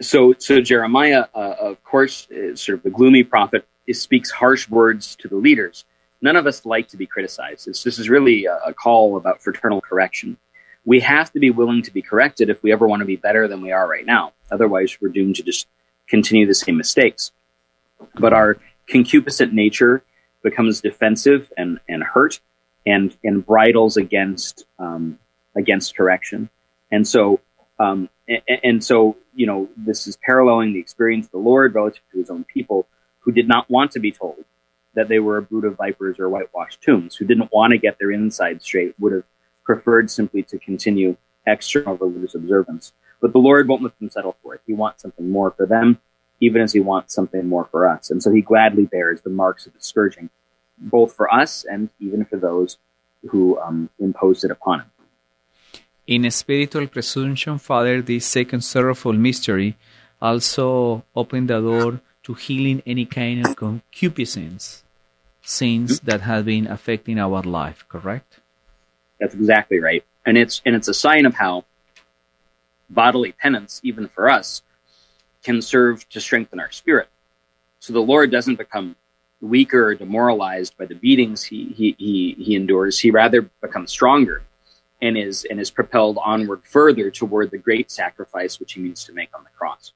so, 0.00 0.34
so 0.38 0.62
Jeremiah, 0.62 1.26
uh, 1.34 1.56
of 1.60 1.84
course, 1.84 2.26
is 2.30 2.62
sort 2.62 2.78
of 2.78 2.82
the 2.82 2.90
gloomy 2.90 3.22
prophet, 3.22 3.66
speaks 3.92 4.30
harsh 4.30 4.66
words 4.70 5.14
to 5.16 5.28
the 5.28 5.36
leaders. 5.36 5.84
None 6.22 6.36
of 6.36 6.46
us 6.46 6.64
like 6.64 6.88
to 6.88 6.96
be 6.96 7.06
criticized. 7.06 7.68
It's, 7.68 7.84
this 7.84 7.98
is 7.98 8.08
really 8.08 8.46
a, 8.46 8.56
a 8.64 8.72
call 8.72 9.18
about 9.18 9.42
fraternal 9.42 9.82
correction. 9.82 10.38
We 10.86 11.00
have 11.00 11.30
to 11.32 11.40
be 11.40 11.50
willing 11.50 11.82
to 11.82 11.92
be 11.92 12.00
corrected 12.00 12.48
if 12.48 12.62
we 12.62 12.72
ever 12.72 12.88
want 12.88 13.00
to 13.00 13.06
be 13.06 13.16
better 13.16 13.46
than 13.46 13.60
we 13.60 13.72
are 13.72 13.86
right 13.86 14.06
now. 14.06 14.32
Otherwise, 14.50 14.96
we're 15.02 15.10
doomed 15.10 15.36
to 15.36 15.42
just 15.42 15.66
continue 16.08 16.46
the 16.46 16.54
same 16.54 16.78
mistakes. 16.78 17.32
But 18.14 18.32
our 18.32 18.56
concupiscent 18.88 19.52
nature 19.52 20.02
becomes 20.44 20.80
defensive 20.80 21.52
and, 21.56 21.80
and 21.88 22.04
hurt 22.04 22.38
and, 22.86 23.16
and 23.24 23.44
bridles 23.44 23.96
against, 23.96 24.66
um, 24.78 25.18
against 25.56 25.96
correction. 25.96 26.48
And 26.92 27.08
so, 27.08 27.40
um, 27.80 28.08
and, 28.28 28.60
and, 28.62 28.84
so, 28.84 29.16
you 29.34 29.46
know, 29.46 29.68
this 29.76 30.06
is 30.06 30.16
paralleling 30.24 30.72
the 30.72 30.78
experience 30.78 31.26
of 31.26 31.32
the 31.32 31.38
Lord 31.38 31.74
relative 31.74 32.02
to 32.12 32.18
his 32.18 32.30
own 32.30 32.44
people 32.44 32.86
who 33.20 33.32
did 33.32 33.48
not 33.48 33.68
want 33.68 33.90
to 33.92 33.98
be 33.98 34.12
told 34.12 34.44
that 34.94 35.08
they 35.08 35.18
were 35.18 35.38
a 35.38 35.42
brood 35.42 35.64
of 35.64 35.76
vipers 35.76 36.20
or 36.20 36.28
whitewashed 36.28 36.80
tombs, 36.82 37.16
who 37.16 37.24
didn't 37.24 37.52
want 37.52 37.72
to 37.72 37.78
get 37.78 37.98
their 37.98 38.12
inside 38.12 38.62
straight, 38.62 38.94
would 39.00 39.12
have 39.12 39.24
preferred 39.64 40.08
simply 40.08 40.42
to 40.44 40.58
continue 40.58 41.16
external 41.46 41.96
religious 41.96 42.36
observance. 42.36 42.92
But 43.20 43.32
the 43.32 43.38
Lord 43.38 43.66
won't 43.66 43.82
let 43.82 43.98
them 43.98 44.10
settle 44.10 44.36
for 44.42 44.54
it. 44.54 44.60
He 44.66 44.74
wants 44.74 45.02
something 45.02 45.28
more 45.28 45.50
for 45.50 45.66
them 45.66 45.98
even 46.40 46.62
as 46.62 46.72
he 46.72 46.80
wants 46.80 47.14
something 47.14 47.46
more 47.48 47.64
for 47.64 47.88
us. 47.88 48.10
And 48.10 48.22
so 48.22 48.32
he 48.32 48.40
gladly 48.40 48.84
bears 48.84 49.20
the 49.20 49.30
marks 49.30 49.66
of 49.66 49.72
the 49.72 49.80
scourging, 49.80 50.30
both 50.78 51.14
for 51.14 51.32
us 51.32 51.64
and 51.64 51.90
even 52.00 52.24
for 52.24 52.36
those 52.36 52.78
who 53.30 53.58
um, 53.60 53.88
imposed 53.98 54.44
it 54.44 54.50
upon 54.50 54.80
him. 54.80 54.90
In 56.06 56.30
spiritual 56.30 56.86
presumption, 56.86 57.58
Father, 57.58 58.02
this 58.02 58.26
second 58.26 58.60
sorrowful 58.60 59.14
mystery 59.14 59.76
also 60.20 61.04
opened 61.16 61.48
the 61.48 61.60
door 61.60 62.00
to 62.24 62.34
healing 62.34 62.82
any 62.84 63.06
kind 63.06 63.46
of 63.46 63.56
concupiscence, 63.56 64.84
sins 65.42 66.00
that 66.00 66.22
have 66.22 66.44
been 66.46 66.66
affecting 66.66 67.18
our 67.18 67.42
life, 67.42 67.86
correct? 67.88 68.40
That's 69.18 69.34
exactly 69.34 69.78
right. 69.78 70.04
And 70.26 70.36
it's 70.36 70.60
and 70.64 70.74
it's 70.74 70.88
a 70.88 70.94
sign 70.94 71.26
of 71.26 71.34
how 71.34 71.64
bodily 72.90 73.32
penance, 73.32 73.80
even 73.82 74.08
for 74.08 74.28
us, 74.28 74.62
can 75.44 75.62
serve 75.62 76.08
to 76.08 76.20
strengthen 76.20 76.58
our 76.58 76.72
spirit. 76.72 77.08
So 77.78 77.92
the 77.92 78.00
Lord 78.00 78.30
doesn't 78.30 78.56
become 78.56 78.96
weaker 79.40 79.88
or 79.88 79.94
demoralized 79.94 80.76
by 80.78 80.86
the 80.86 80.94
beatings 80.94 81.44
he, 81.44 81.66
he, 81.76 81.94
he, 81.98 82.34
he 82.42 82.56
endures. 82.56 82.98
He 82.98 83.10
rather 83.10 83.42
becomes 83.60 83.90
stronger 83.90 84.42
and 85.02 85.18
is, 85.18 85.46
and 85.48 85.60
is 85.60 85.70
propelled 85.70 86.18
onward 86.24 86.62
further 86.64 87.10
toward 87.10 87.50
the 87.50 87.58
great 87.58 87.90
sacrifice 87.90 88.58
which 88.58 88.72
he 88.72 88.80
means 88.80 89.04
to 89.04 89.12
make 89.12 89.28
on 89.36 89.44
the 89.44 89.50
cross. 89.50 89.92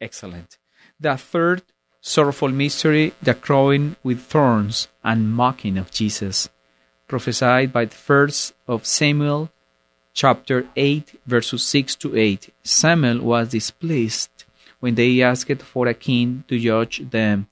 Excellent. 0.00 0.58
The 1.00 1.16
third 1.16 1.62
sorrowful 2.00 2.50
mystery, 2.50 3.14
the 3.22 3.34
crowning 3.34 3.96
with 4.02 4.20
thorns 4.20 4.88
and 5.02 5.32
mocking 5.32 5.78
of 5.78 5.90
Jesus, 5.90 6.48
prophesied 7.08 7.72
by 7.72 7.86
the 7.86 7.94
first 7.94 8.54
of 8.66 8.86
Samuel 8.86 9.50
chapter 10.18 10.66
8, 10.74 11.20
verses 11.26 11.62
6 11.64 11.94
to 11.94 12.16
8. 12.16 12.52
Samuel 12.64 13.20
was 13.20 13.50
displeased 13.50 14.44
when 14.80 14.96
they 14.96 15.22
asked 15.22 15.62
for 15.62 15.86
a 15.86 15.94
king 15.94 16.42
to 16.48 16.58
judge 16.58 17.08
them. 17.10 17.46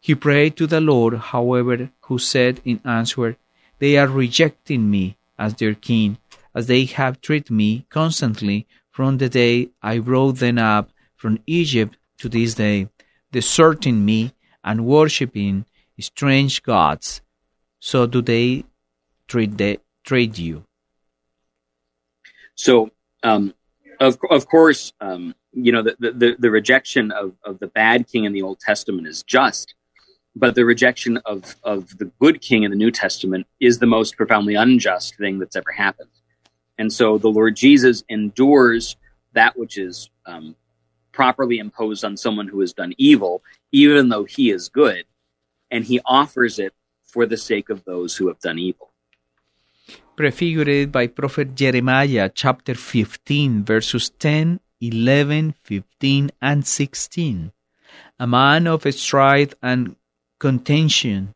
He 0.00 0.14
prayed 0.14 0.56
to 0.56 0.66
the 0.66 0.80
Lord, 0.80 1.14
however, 1.34 1.90
who 2.06 2.18
said 2.18 2.62
in 2.64 2.80
answer, 2.86 3.36
They 3.80 3.98
are 3.98 4.08
rejecting 4.08 4.90
me 4.90 5.18
as 5.38 5.52
their 5.56 5.74
king, 5.74 6.16
as 6.54 6.68
they 6.68 6.86
have 6.86 7.20
treated 7.20 7.50
me 7.50 7.84
constantly 7.90 8.66
from 8.90 9.18
the 9.18 9.28
day 9.28 9.68
I 9.82 9.98
brought 9.98 10.36
them 10.36 10.56
up 10.56 10.88
from 11.16 11.40
Egypt 11.46 11.98
to 12.20 12.30
this 12.30 12.54
day, 12.54 12.88
deserting 13.30 14.06
me 14.06 14.32
and 14.64 14.86
worshipping 14.86 15.66
strange 16.00 16.62
gods. 16.62 17.20
So 17.78 18.06
do 18.06 18.22
they 18.22 18.64
treat, 19.28 19.58
they, 19.58 19.80
treat 20.02 20.38
you. 20.38 20.65
So, 22.56 22.90
um, 23.22 23.54
of 24.00 24.18
of 24.30 24.46
course, 24.48 24.92
um, 25.00 25.34
you 25.52 25.72
know 25.72 25.82
the, 25.82 25.96
the 25.98 26.36
the 26.38 26.50
rejection 26.50 27.12
of 27.12 27.34
of 27.44 27.58
the 27.60 27.68
bad 27.68 28.08
king 28.10 28.24
in 28.24 28.32
the 28.32 28.42
Old 28.42 28.60
Testament 28.60 29.06
is 29.06 29.22
just, 29.22 29.74
but 30.34 30.54
the 30.54 30.64
rejection 30.64 31.18
of 31.18 31.54
of 31.62 31.96
the 31.98 32.06
good 32.18 32.40
king 32.40 32.64
in 32.64 32.70
the 32.70 32.76
New 32.76 32.90
Testament 32.90 33.46
is 33.60 33.78
the 33.78 33.86
most 33.86 34.16
profoundly 34.16 34.54
unjust 34.54 35.16
thing 35.16 35.38
that's 35.38 35.56
ever 35.56 35.70
happened. 35.70 36.10
And 36.78 36.92
so, 36.92 37.18
the 37.18 37.28
Lord 37.28 37.56
Jesus 37.56 38.02
endures 38.08 38.96
that 39.32 39.56
which 39.58 39.76
is 39.76 40.10
um, 40.24 40.56
properly 41.12 41.58
imposed 41.58 42.04
on 42.04 42.16
someone 42.16 42.48
who 42.48 42.60
has 42.60 42.72
done 42.72 42.94
evil, 42.96 43.42
even 43.70 44.08
though 44.08 44.24
he 44.24 44.50
is 44.50 44.70
good, 44.70 45.04
and 45.70 45.84
he 45.84 46.00
offers 46.06 46.58
it 46.58 46.72
for 47.04 47.26
the 47.26 47.36
sake 47.36 47.68
of 47.68 47.84
those 47.84 48.16
who 48.16 48.28
have 48.28 48.40
done 48.40 48.58
evil 48.58 48.92
prefigured 50.16 50.90
by 50.90 51.06
prophet 51.06 51.54
Jeremiah 51.54 52.30
chapter 52.32 52.74
15 52.74 53.64
verses 53.64 54.10
10, 54.18 54.60
11, 54.80 55.54
15 55.62 56.30
and 56.40 56.66
16. 56.66 57.52
A 58.18 58.26
man 58.26 58.66
of 58.66 58.92
strife 58.94 59.54
and 59.62 59.96
contention 60.38 61.34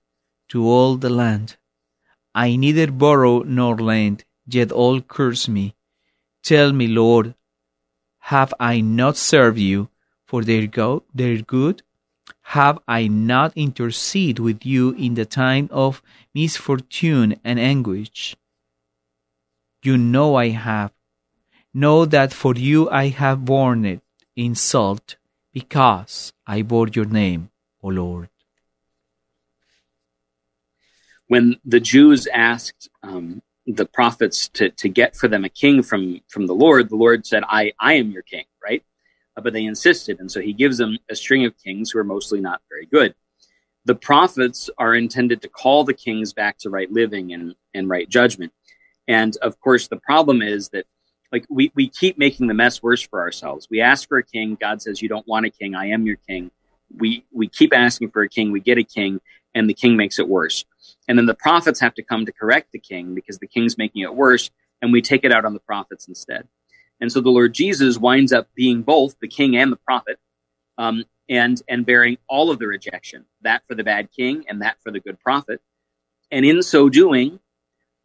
to 0.49 0.67
all 0.67 0.97
the 0.97 1.11
land. 1.11 1.57
I 2.35 2.57
neither 2.57 2.91
borrow 2.91 3.41
nor 3.41 3.77
lend, 3.77 4.25
yet 4.47 4.73
all 4.73 5.01
curse 5.01 5.49
me. 5.49 5.75
Tell 6.43 6.73
me, 6.73 6.87
Lord, 6.87 7.35
have 8.21 8.55
I 8.59 8.81
not 8.81 9.17
served 9.17 9.59
you 9.59 9.89
for 10.27 10.43
their, 10.43 10.67
go- 10.67 11.05
their 11.15 11.43
good? 11.43 11.83
Have 12.43 12.81
I 12.89 13.07
not 13.07 13.53
interceded 13.57 14.41
with 14.41 14.67
you 14.67 14.91
in 14.93 15.15
the 15.15 15.25
time 15.25 15.69
of 15.71 16.03
misfortune 16.35 17.39
and 17.45 17.61
anguish? 17.61 18.37
You 19.83 19.97
know 19.97 20.35
I 20.35 20.49
have. 20.49 20.93
Know 21.73 22.05
that 22.05 22.33
for 22.33 22.55
you 22.57 22.91
I 22.91 23.09
have 23.09 23.45
borne 23.45 23.85
it, 23.85 24.01
insult, 24.35 25.17
because 25.53 26.33
I 26.47 26.63
bore 26.63 26.89
your 26.89 27.05
name, 27.05 27.51
O 27.83 27.89
Lord. 27.89 28.29
When 31.29 31.61
the 31.65 31.79
Jews 31.79 32.27
asked 32.27 32.89
um, 33.05 33.41
the 33.67 33.87
prophets 33.87 34.49
to, 34.55 34.71
to 34.71 34.89
get 34.89 35.15
for 35.15 35.29
them 35.29 35.45
a 35.45 35.49
king 35.49 35.83
from, 35.85 36.21
from 36.29 36.49
the 36.49 36.55
Lord, 36.55 36.89
the 36.89 36.97
Lord 36.97 37.25
said, 37.25 37.45
I, 37.49 37.73
I 37.79 37.95
am 37.95 38.11
your 38.11 38.23
king, 38.23 38.47
right? 38.63 38.83
Uh, 39.37 39.41
but 39.41 39.53
they 39.53 39.65
insisted. 39.65 40.19
And 40.21 40.31
so 40.31 40.41
he 40.41 40.53
gives 40.53 40.79
them 40.79 40.99
a 41.11 41.15
string 41.15 41.45
of 41.45 41.55
kings 41.63 41.91
who 41.91 41.99
are 41.99 42.05
mostly 42.05 42.41
not 42.41 42.61
very 42.69 42.87
good. 42.87 43.15
The 43.85 43.95
prophets 43.95 44.69
are 44.79 44.95
intended 44.95 45.43
to 45.43 45.49
call 45.49 45.85
the 45.85 45.95
kings 45.95 46.33
back 46.33 46.59
to 46.59 46.71
right 46.71 46.91
living 46.91 47.33
and, 47.33 47.55
and 47.75 47.89
right 47.89 48.09
judgment. 48.09 48.53
And 49.09 49.37
of 49.39 49.59
course, 49.61 49.89
the 49.89 49.97
problem 49.97 50.43
is 50.43 50.69
that 50.71 50.87
like 51.33 51.47
we, 51.49 51.73
we 51.75 51.89
keep 51.89 52.19
making 52.19 52.49
the 52.49 52.55
mess 52.55 52.83
worse 52.83 53.01
for 53.03 53.21
ourselves. 53.21 53.69
We 53.71 53.81
ask 53.81 54.09
for 54.09 54.19
a 54.19 54.23
king. 54.23 54.57
God 54.61 54.83
says, 54.83 55.01
you 55.01 55.09
don't 55.09 55.27
want 55.27 55.47
a 55.47 55.51
king. 55.51 55.75
I 55.75 55.87
am 55.87 56.07
your 56.07 56.17
king. 56.29 56.51
We, 56.97 57.25
we 57.33 57.49
keep 57.49 57.73
asking 57.73 58.11
for 58.11 58.23
a 58.23 58.29
king. 58.29 58.51
We 58.51 58.61
get 58.61 58.79
a 58.79 58.85
king 58.85 59.21
and 59.55 59.69
the 59.69 59.75
king 59.75 59.97
makes 59.97 60.19
it 60.19 60.29
worse. 60.29 60.65
And 61.09 61.19
then 61.19 61.27
the 61.27 61.35
prophets 61.35 61.81
have 61.81 61.95
to 61.95 62.03
come 62.03 62.27
to 62.27 62.33
correct 62.33 62.73
the 62.73 62.79
king 62.79 63.15
because 63.15 63.39
the 63.39 63.47
king's 63.47 63.79
making 63.79 64.03
it 64.03 64.15
worse. 64.15 64.51
And 64.83 64.93
we 64.93 65.03
take 65.03 65.25
it 65.25 65.33
out 65.33 65.45
on 65.45 65.55
the 65.55 65.61
prophets 65.61 66.09
instead. 66.09 66.49
And 67.01 67.11
so 67.11 67.21
the 67.21 67.31
Lord 67.31 67.55
Jesus 67.55 67.99
winds 67.99 68.33
up 68.33 68.49
being 68.55 68.83
both 68.83 69.19
the 69.21 69.29
king 69.29 69.57
and 69.57 69.73
the 69.73 69.77
prophet, 69.77 70.19
um, 70.79 71.05
and 71.29 71.63
and 71.69 71.87
bearing 71.87 72.19
all 72.29 72.51
of 72.51 72.59
the 72.59 72.67
rejection, 72.67 73.25
that 73.43 73.63
for 73.67 73.75
the 73.75 73.85
bad 73.85 74.11
king 74.13 74.45
and 74.49 74.63
that 74.63 74.77
for 74.83 74.91
the 74.91 75.01
good 75.01 75.19
prophet. 75.21 75.61
And 76.31 76.45
in 76.45 76.63
so 76.63 76.89
doing, 76.89 77.41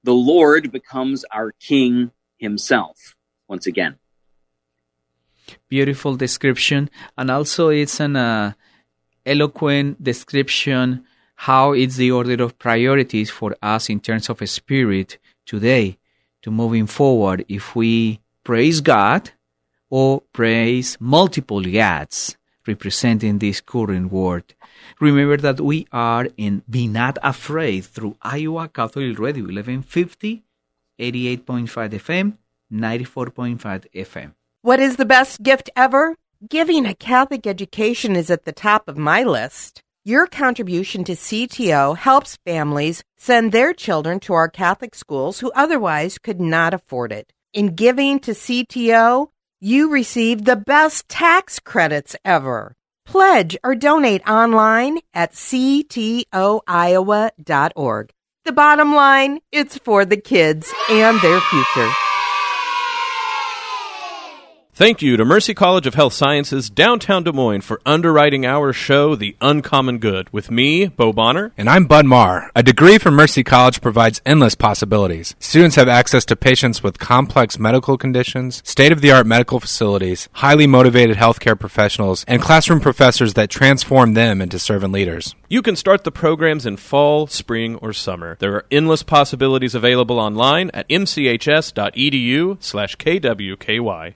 the 0.03 0.13
Lord 0.13 0.71
becomes 0.71 1.25
our 1.31 1.51
King 1.59 2.11
himself 2.37 3.15
once 3.47 3.67
again. 3.67 3.97
Beautiful 5.67 6.15
description, 6.15 6.89
and 7.17 7.29
also 7.29 7.69
it's 7.69 7.99
an 7.99 8.15
uh, 8.15 8.53
eloquent 9.25 10.03
description 10.03 11.05
how 11.35 11.73
it's 11.73 11.97
the 11.97 12.11
order 12.11 12.41
of 12.41 12.57
priorities 12.57 13.29
for 13.29 13.55
us 13.61 13.89
in 13.89 13.99
terms 13.99 14.29
of 14.29 14.47
spirit 14.49 15.17
today 15.45 15.97
to 16.41 16.49
moving 16.49 16.87
forward 16.87 17.43
if 17.49 17.75
we 17.75 18.19
praise 18.45 18.79
God 18.79 19.31
or 19.89 20.21
praise 20.31 20.97
multiple 20.99 21.61
gods 21.61 22.37
representing 22.67 23.39
this 23.39 23.59
current 23.59 24.11
world. 24.11 24.53
Remember 25.01 25.37
that 25.37 25.59
we 25.59 25.87
are 25.91 26.27
in 26.37 26.61
Be 26.69 26.87
Not 26.87 27.17
Afraid 27.23 27.85
through 27.85 28.17
Iowa 28.21 28.69
Catholic 28.69 29.17
Radio 29.19 29.45
1150, 29.45 30.43
88.5 30.99 31.67
FM, 31.67 32.37
94.5 32.71 33.85
FM. 33.93 34.33
What 34.61 34.79
is 34.79 34.97
the 34.97 35.05
best 35.05 35.41
gift 35.41 35.69
ever? 35.75 36.15
Giving 36.47 36.85
a 36.85 36.93
Catholic 36.93 37.47
education 37.47 38.15
is 38.15 38.29
at 38.29 38.45
the 38.45 38.51
top 38.51 38.87
of 38.87 38.97
my 38.97 39.23
list. 39.23 39.81
Your 40.03 40.27
contribution 40.27 41.03
to 41.05 41.13
CTO 41.13 41.97
helps 41.97 42.37
families 42.45 43.03
send 43.17 43.51
their 43.51 43.73
children 43.73 44.19
to 44.21 44.33
our 44.33 44.49
Catholic 44.49 44.93
schools 44.93 45.39
who 45.39 45.51
otherwise 45.55 46.19
could 46.19 46.39
not 46.39 46.75
afford 46.75 47.11
it. 47.11 47.33
In 47.55 47.73
giving 47.73 48.19
to 48.19 48.31
CTO, 48.31 49.29
you 49.61 49.89
receive 49.89 50.43
the 50.43 50.57
best 50.57 51.07
tax 51.07 51.57
credits 51.57 52.13
ever. 52.25 52.75
Pledge 53.05 53.55
or 53.63 53.75
donate 53.75 54.27
online 54.27 54.99
at 55.13 55.31
ctoiowa.org. 55.31 56.25
The 58.43 58.51
bottom 58.51 58.93
line, 58.93 59.39
it's 59.53 59.77
for 59.77 60.03
the 60.03 60.17
kids 60.17 60.69
and 60.89 61.17
their 61.21 61.39
future. 61.39 62.04
Thank 64.77 65.01
you 65.01 65.15
to 65.15 65.23
Mercy 65.23 65.53
College 65.53 65.87
of 65.87 65.93
Health 65.93 66.11
Sciences, 66.11 66.69
downtown 66.69 67.23
Des 67.23 67.31
Moines, 67.31 67.61
for 67.61 67.79
underwriting 67.85 68.45
our 68.45 68.73
show, 68.73 69.15
The 69.15 69.37
Uncommon 69.39 69.99
Good, 69.99 70.27
with 70.33 70.51
me, 70.51 70.87
Bo 70.87 71.13
Bonner. 71.13 71.53
And 71.57 71.69
I'm 71.69 71.85
Bud 71.85 72.05
Marr. 72.05 72.51
A 72.53 72.61
degree 72.61 72.97
from 72.97 73.13
Mercy 73.13 73.41
College 73.41 73.79
provides 73.79 74.21
endless 74.25 74.53
possibilities. 74.53 75.33
Students 75.39 75.77
have 75.77 75.87
access 75.87 76.25
to 76.25 76.35
patients 76.35 76.83
with 76.83 76.99
complex 76.99 77.57
medical 77.57 77.97
conditions, 77.97 78.61
state 78.65 78.91
of 78.91 78.99
the 78.99 79.13
art 79.13 79.25
medical 79.25 79.61
facilities, 79.61 80.27
highly 80.33 80.67
motivated 80.67 81.15
healthcare 81.15 81.57
professionals, 81.57 82.25
and 82.27 82.41
classroom 82.41 82.81
professors 82.81 83.35
that 83.35 83.49
transform 83.49 84.13
them 84.13 84.41
into 84.41 84.59
servant 84.59 84.91
leaders. 84.91 85.35
You 85.47 85.61
can 85.61 85.77
start 85.77 86.03
the 86.03 86.11
programs 86.11 86.65
in 86.65 86.75
fall, 86.75 87.27
spring, 87.27 87.77
or 87.77 87.93
summer. 87.93 88.35
There 88.41 88.55
are 88.55 88.65
endless 88.69 89.03
possibilities 89.03 89.73
available 89.73 90.19
online 90.19 90.69
at 90.73 90.89
mchs.edu 90.89 92.61
slash 92.61 92.97
kwky. 92.97 94.15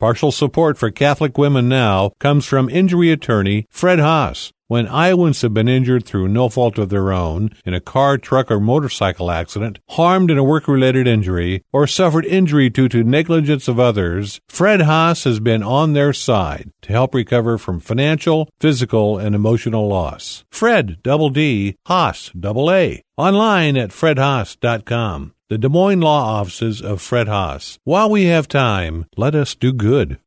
Partial 0.00 0.32
support 0.32 0.78
for 0.78 0.90
Catholic 0.90 1.36
Women 1.36 1.68
Now 1.68 2.12
comes 2.18 2.46
from 2.46 2.70
injury 2.70 3.12
attorney 3.12 3.66
Fredd 3.70 4.00
Haas. 4.00 4.50
When 4.66 4.88
Iowans 4.88 5.42
have 5.42 5.52
been 5.52 5.68
injured 5.68 6.06
through 6.06 6.28
no 6.28 6.48
fault 6.48 6.78
of 6.78 6.88
their 6.88 7.12
own 7.12 7.50
in 7.66 7.74
a 7.74 7.82
car, 7.82 8.16
truck, 8.16 8.50
or 8.50 8.60
motorcycle 8.60 9.30
accident, 9.30 9.78
harmed 9.90 10.30
in 10.30 10.38
a 10.38 10.44
work 10.44 10.66
related 10.68 11.06
injury, 11.06 11.64
or 11.70 11.86
suffered 11.86 12.24
injury 12.24 12.70
due 12.70 12.88
to 12.88 13.04
negligence 13.04 13.68
of 13.68 13.78
others, 13.78 14.40
Fredd 14.48 14.82
Haas 14.82 15.24
has 15.24 15.38
been 15.38 15.62
on 15.62 15.92
their 15.92 16.14
side 16.14 16.70
to 16.80 16.92
help 16.92 17.14
recover 17.14 17.58
from 17.58 17.78
financial, 17.78 18.48
physical, 18.58 19.18
and 19.18 19.34
emotional 19.34 19.86
loss. 19.86 20.44
Fredd, 20.50 21.02
double 21.02 21.28
D, 21.28 21.76
Haas, 21.86 22.30
double 22.30 22.70
A. 22.70 23.02
Online 23.18 23.76
at 23.76 23.90
fredhaas.com. 23.90 25.34
the 25.50 25.58
Des 25.58 25.68
Moines 25.68 26.00
Law 26.00 26.38
Offices 26.38 26.80
of 26.80 27.00
Fredd 27.02 27.26
Haas. 27.26 27.80
While 27.82 28.08
we 28.08 28.26
have 28.26 28.46
time, 28.46 29.06
let 29.16 29.34
us 29.34 29.56
do 29.56 29.72
good. 29.72 30.20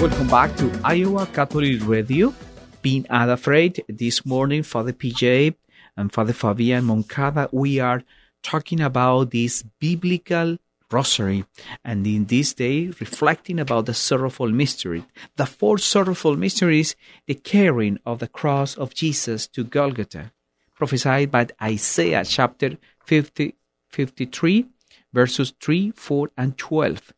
Welcome 0.00 0.26
back 0.26 0.56
to 0.56 0.72
Iowa 0.82 1.26
Catholic 1.32 1.86
Radio. 1.86 2.34
Being 2.82 3.06
unafraid 3.08 3.84
this 3.88 4.26
morning, 4.26 4.64
Father 4.64 4.92
PJ 4.92 5.54
and 5.96 6.12
Father 6.12 6.32
Fabian 6.32 6.86
Moncada, 6.86 7.48
we 7.52 7.78
are 7.78 8.02
talking 8.42 8.80
about 8.80 9.30
this 9.30 9.62
biblical 9.78 10.58
rosary 10.92 11.44
and 11.84 12.06
in 12.06 12.26
this 12.26 12.54
day 12.54 12.86
reflecting 13.00 13.58
about 13.58 13.86
the 13.86 13.94
sorrowful 13.94 14.48
mystery. 14.48 15.04
The 15.36 15.46
fourth 15.46 15.82
sorrowful 15.82 16.36
mystery 16.36 16.80
is 16.80 16.96
the 17.26 17.34
carrying 17.34 17.98
of 18.04 18.18
the 18.18 18.28
cross 18.28 18.76
of 18.76 18.94
Jesus 18.94 19.46
to 19.48 19.64
Golgotha, 19.64 20.32
prophesied 20.74 21.30
by 21.30 21.48
Isaiah 21.62 22.24
chapter 22.24 22.78
50, 23.04 23.54
53, 23.88 24.66
verses 25.12 25.52
3, 25.60 25.92
4, 25.92 26.30
and 26.36 26.56
12. 26.56 27.12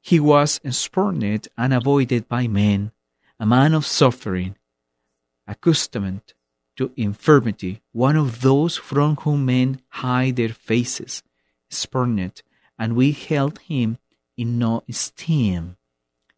He 0.00 0.18
was 0.18 0.60
spurned 0.70 1.48
and 1.56 1.74
avoided 1.74 2.28
by 2.28 2.48
men, 2.48 2.92
a 3.38 3.46
man 3.46 3.74
of 3.74 3.86
suffering, 3.86 4.56
accustomed 5.46 6.34
to 6.76 6.90
infirmity, 6.96 7.82
one 7.92 8.16
of 8.16 8.40
those 8.40 8.76
from 8.76 9.16
whom 9.16 9.46
men 9.46 9.80
hide 9.88 10.36
their 10.36 10.48
faces, 10.48 11.22
spurned, 11.68 12.42
and 12.82 12.96
we 12.96 13.12
held 13.12 13.60
him 13.60 13.96
in 14.36 14.58
no 14.58 14.82
esteem. 14.88 15.76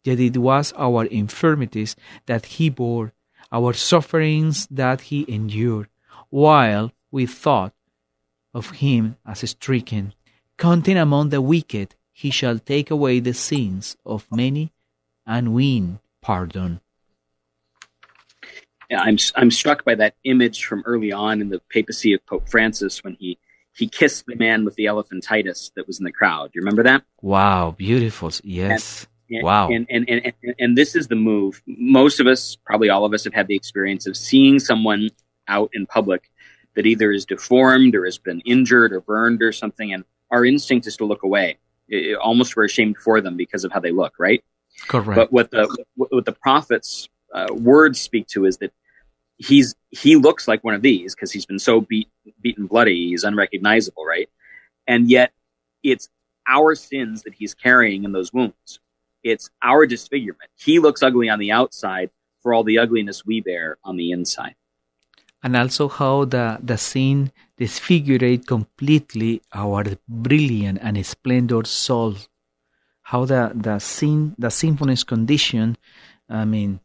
Yet 0.03 0.19
it 0.19 0.37
was 0.37 0.73
our 0.77 1.05
infirmities 1.05 1.95
that 2.27 2.45
he 2.45 2.69
bore, 2.69 3.13
our 3.51 3.73
sufferings 3.73 4.67
that 4.69 5.01
he 5.09 5.25
endured, 5.27 5.89
while 6.29 6.91
we 7.09 7.25
thought 7.25 7.73
of 8.53 8.69
him 8.83 9.17
as 9.25 9.49
stricken, 9.49 10.13
counting 10.55 10.97
among 10.97 11.29
the 11.29 11.41
wicked, 11.41 11.95
he 12.13 12.29
shall 12.29 12.59
take 12.59 12.91
away 12.91 13.19
the 13.19 13.33
sins 13.33 13.97
of 14.05 14.27
many 14.31 14.71
and 15.25 15.51
win 15.51 15.99
pardon. 16.21 16.79
I'm 18.95 19.17
I'm 19.35 19.49
struck 19.49 19.83
by 19.83 19.95
that 19.95 20.13
image 20.23 20.63
from 20.63 20.83
early 20.85 21.11
on 21.11 21.41
in 21.41 21.49
the 21.49 21.59
papacy 21.71 22.13
of 22.13 22.23
Pope 22.27 22.47
Francis 22.47 23.03
when 23.03 23.15
he 23.15 23.39
he 23.75 23.87
kissed 23.87 24.25
the 24.25 24.35
man 24.35 24.63
with 24.63 24.75
the 24.75 24.85
elephantitis 24.85 25.71
that 25.75 25.85
was 25.85 25.99
in 25.99 26.05
the 26.05 26.11
crowd. 26.11 26.51
You 26.53 26.61
remember 26.61 26.83
that? 26.83 27.03
Wow, 27.21 27.75
beautiful. 27.77 28.31
Yes. 28.43 29.05
And, 29.29 29.43
wow. 29.43 29.69
And, 29.69 29.85
and, 29.89 30.09
and, 30.09 30.33
and, 30.43 30.55
and 30.59 30.77
this 30.77 30.95
is 30.95 31.07
the 31.07 31.15
move. 31.15 31.61
Most 31.67 32.19
of 32.19 32.27
us, 32.27 32.55
probably 32.65 32.89
all 32.89 33.05
of 33.05 33.13
us, 33.13 33.25
have 33.25 33.33
had 33.33 33.47
the 33.47 33.55
experience 33.55 34.07
of 34.07 34.15
seeing 34.15 34.59
someone 34.59 35.09
out 35.47 35.71
in 35.73 35.85
public 35.85 36.31
that 36.75 36.85
either 36.85 37.11
is 37.11 37.25
deformed 37.25 37.95
or 37.95 38.05
has 38.05 38.17
been 38.17 38.41
injured 38.41 38.93
or 38.93 39.01
burned 39.01 39.41
or 39.41 39.51
something, 39.51 39.93
and 39.93 40.03
our 40.31 40.45
instinct 40.45 40.87
is 40.87 40.97
to 40.97 41.05
look 41.05 41.23
away. 41.23 41.57
It, 41.87 42.17
almost 42.17 42.55
we're 42.55 42.65
ashamed 42.65 42.97
for 42.97 43.21
them 43.21 43.37
because 43.37 43.63
of 43.63 43.71
how 43.71 43.79
they 43.79 43.91
look, 43.91 44.13
right? 44.19 44.43
Correct. 44.87 45.15
But 45.15 45.31
what 45.31 45.51
the 45.51 45.85
what 45.95 46.25
the 46.25 46.33
prophets' 46.33 47.07
uh, 47.33 47.47
words 47.53 47.99
speak 47.99 48.27
to 48.27 48.45
is 48.45 48.57
that 48.57 48.73
he's 49.37 49.75
he 49.89 50.15
looks 50.15 50.47
like 50.47 50.63
one 50.63 50.73
of 50.73 50.81
these 50.81 51.15
because 51.15 51.31
he's 51.31 51.45
been 51.45 51.59
so 51.59 51.81
beat, 51.81 52.09
beaten 52.41 52.67
bloody, 52.67 53.09
he's 53.09 53.23
unrecognizable, 53.23 54.05
right? 54.05 54.29
And 54.87 55.09
yet, 55.09 55.31
it's 55.83 56.09
our 56.47 56.75
sins 56.75 57.23
that 57.23 57.33
he's 57.33 57.53
carrying 57.53 58.03
in 58.03 58.11
those 58.11 58.31
wounds. 58.31 58.79
It's 59.23 59.49
our 59.63 59.85
disfigurement. 59.85 60.51
He 60.55 60.79
looks 60.79 61.01
ugly 61.01 61.29
on 61.29 61.39
the 61.39 61.51
outside 61.51 62.11
for 62.41 62.53
all 62.53 62.63
the 62.63 62.77
ugliness 62.77 63.25
we 63.25 63.41
bear 63.41 63.77
on 63.83 63.97
the 63.97 64.11
inside. 64.11 64.55
And 65.41 65.55
also 65.55 65.87
how 65.89 66.25
the, 66.25 66.59
the 66.61 66.77
sin 66.77 67.31
disfigurate 67.57 68.47
completely 68.47 69.41
our 69.53 69.83
brilliant 70.07 70.79
and 70.81 71.03
splendid 71.05 71.67
soul. 71.67 72.15
How 73.01 73.25
the, 73.25 73.51
the 73.53 73.79
sin, 73.79 74.35
the 74.37 74.49
sinfulness 74.49 75.03
condition, 75.03 75.77
I 76.29 76.45
mean, 76.45 76.79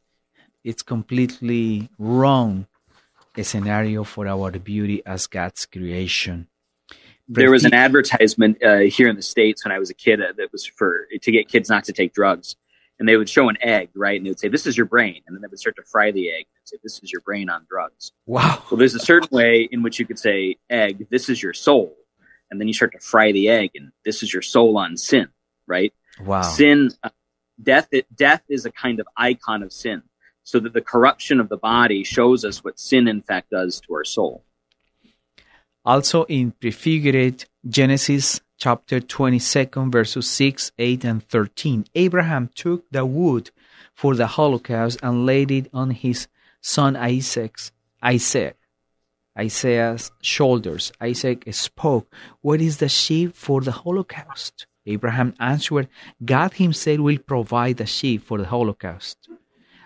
it's 0.65 0.83
completely 0.83 1.89
wrong 1.99 2.67
a 3.37 3.45
scenario 3.45 4.05
for 4.05 4.27
our 4.27 4.51
beauty 4.53 5.03
as 5.07 5.27
God's 5.27 5.65
creation. 5.67 6.49
There 7.29 7.51
was 7.51 7.65
an 7.65 7.75
advertisement 7.75 8.63
uh, 8.63 8.79
here 8.79 9.09
in 9.09 9.15
the 9.15 9.23
states 9.23 9.65
when 9.65 9.73
I 9.73 9.79
was 9.79 9.89
a 9.89 9.95
kid 9.95 10.21
uh, 10.21 10.33
that 10.37 10.51
was 10.53 10.67
for 10.67 11.07
to 11.23 11.31
get 11.31 11.49
kids 11.49 11.69
not 11.69 11.85
to 11.85 11.93
take 11.93 12.13
drugs, 12.13 12.57
and 12.99 13.09
they 13.09 13.17
would 13.17 13.29
show 13.29 13.49
an 13.49 13.57
egg, 13.63 13.91
right? 13.95 14.17
And 14.17 14.27
they 14.27 14.31
would 14.31 14.41
say, 14.41 14.49
"This 14.49 14.67
is 14.67 14.77
your 14.77 14.87
brain," 14.87 15.23
and 15.27 15.37
then 15.37 15.41
they 15.41 15.47
would 15.47 15.61
start 15.61 15.77
to 15.77 15.85
fry 15.85 16.11
the 16.11 16.29
egg 16.29 16.47
and 16.57 16.65
say, 16.65 16.77
"This 16.83 16.99
is 17.05 17.13
your 17.13 17.21
brain 17.21 17.49
on 17.49 17.65
drugs." 17.69 18.11
Wow. 18.27 18.65
Well, 18.69 18.79
there's 18.79 18.97
a 18.97 19.01
certain 19.01 19.29
way 19.31 19.69
in 19.71 19.85
which 19.85 20.01
you 20.01 20.07
could 20.07 20.19
say, 20.19 20.57
"Egg, 20.69 21.07
this 21.09 21.29
is 21.29 21.41
your 21.41 21.55
soul," 21.55 21.97
and 22.51 22.61
then 22.61 22.67
you 22.67 22.75
start 22.75 22.93
to 22.93 22.99
fry 22.99 23.31
the 23.31 23.49
egg, 23.49 23.71
and 23.77 23.93
this 24.05 24.25
is 24.25 24.33
your 24.33 24.43
soul 24.43 24.77
on 24.77 24.97
sin, 24.97 25.29
right? 25.69 25.95
Wow. 26.21 26.43
Sin, 26.43 26.91
uh, 27.05 27.11
death. 27.63 27.89
Death 28.13 28.43
is 28.49 28.67
a 28.67 28.73
kind 28.73 28.99
of 28.99 29.07
icon 29.17 29.63
of 29.63 29.73
sin 29.73 30.03
so 30.45 30.59
that 30.61 30.73
the 30.73 30.81
corruption 30.81 31.41
of 31.41 31.49
the 31.49 31.57
body 31.57 32.05
shows 32.05 32.45
us 32.45 32.65
what 32.65 32.79
sin 32.79 33.09
in 33.09 33.23
fact 33.23 33.51
does 33.51 33.81
to 33.81 33.95
our 33.95 34.05
soul. 34.05 34.45
Also 35.85 36.25
in 36.25 36.53
prefigured 36.53 37.45
Genesis 37.67 38.41
chapter 38.59 39.01
22 39.01 39.91
verses 39.91 40.29
6, 40.29 40.73
8 40.79 41.05
and 41.05 41.25
13, 41.25 41.87
Abraham 41.95 42.51
took 42.55 42.85
the 42.91 43.07
wood 43.07 43.51
for 43.95 44.15
the 44.15 44.27
holocaust 44.27 44.99
and 45.03 45.27
laid 45.27 45.51
it 45.51 45.69
on 45.73 45.91
his 45.91 46.29
son 46.61 46.97
Isaac's 46.97 47.73
Isaac 48.03 48.57
Isaiah's 49.41 50.11
shoulders. 50.21 50.93
Isaac 51.01 51.45
spoke, 51.55 52.13
What 52.43 52.61
is 52.61 52.77
the 52.77 52.91
sheep 52.91 53.35
for 53.35 53.63
the 53.63 53.73
holocaust? 53.73 54.67
Abraham 54.85 55.35
answered, 55.41 55.89
God 56.23 56.55
himself 56.55 56.99
will 56.99 57.19
provide 57.19 57.79
the 57.79 57.87
sheep 57.87 58.23
for 58.25 58.37
the 58.39 58.47
holocaust. 58.47 59.30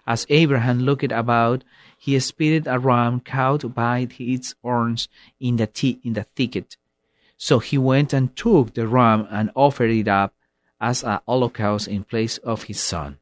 As 0.07 0.27
Abraham 0.29 0.81
looked 0.81 1.13
about, 1.13 1.65
he 1.97 2.19
spied 2.21 2.67
a 2.67 2.79
ram 2.79 3.21
caught 3.21 3.75
by 3.75 4.07
its 4.19 4.55
horns 4.63 5.09
in 5.41 5.57
the, 5.57 5.99
in 6.05 6.13
the 6.13 6.25
thicket. 6.37 6.77
So 7.39 7.59
he 7.59 7.79
went 7.79 8.13
and 8.13 8.37
took 8.37 8.75
the 8.75 8.87
ram 8.87 9.27
and 9.31 9.51
offered 9.55 9.91
it 9.91 10.09
up 10.09 10.35
as 10.81 11.03
a 11.03 11.23
holocaust 11.27 11.89
in 11.89 12.05
place 12.05 12.37
of 12.39 12.65
his 12.65 12.81
son. 12.81 13.19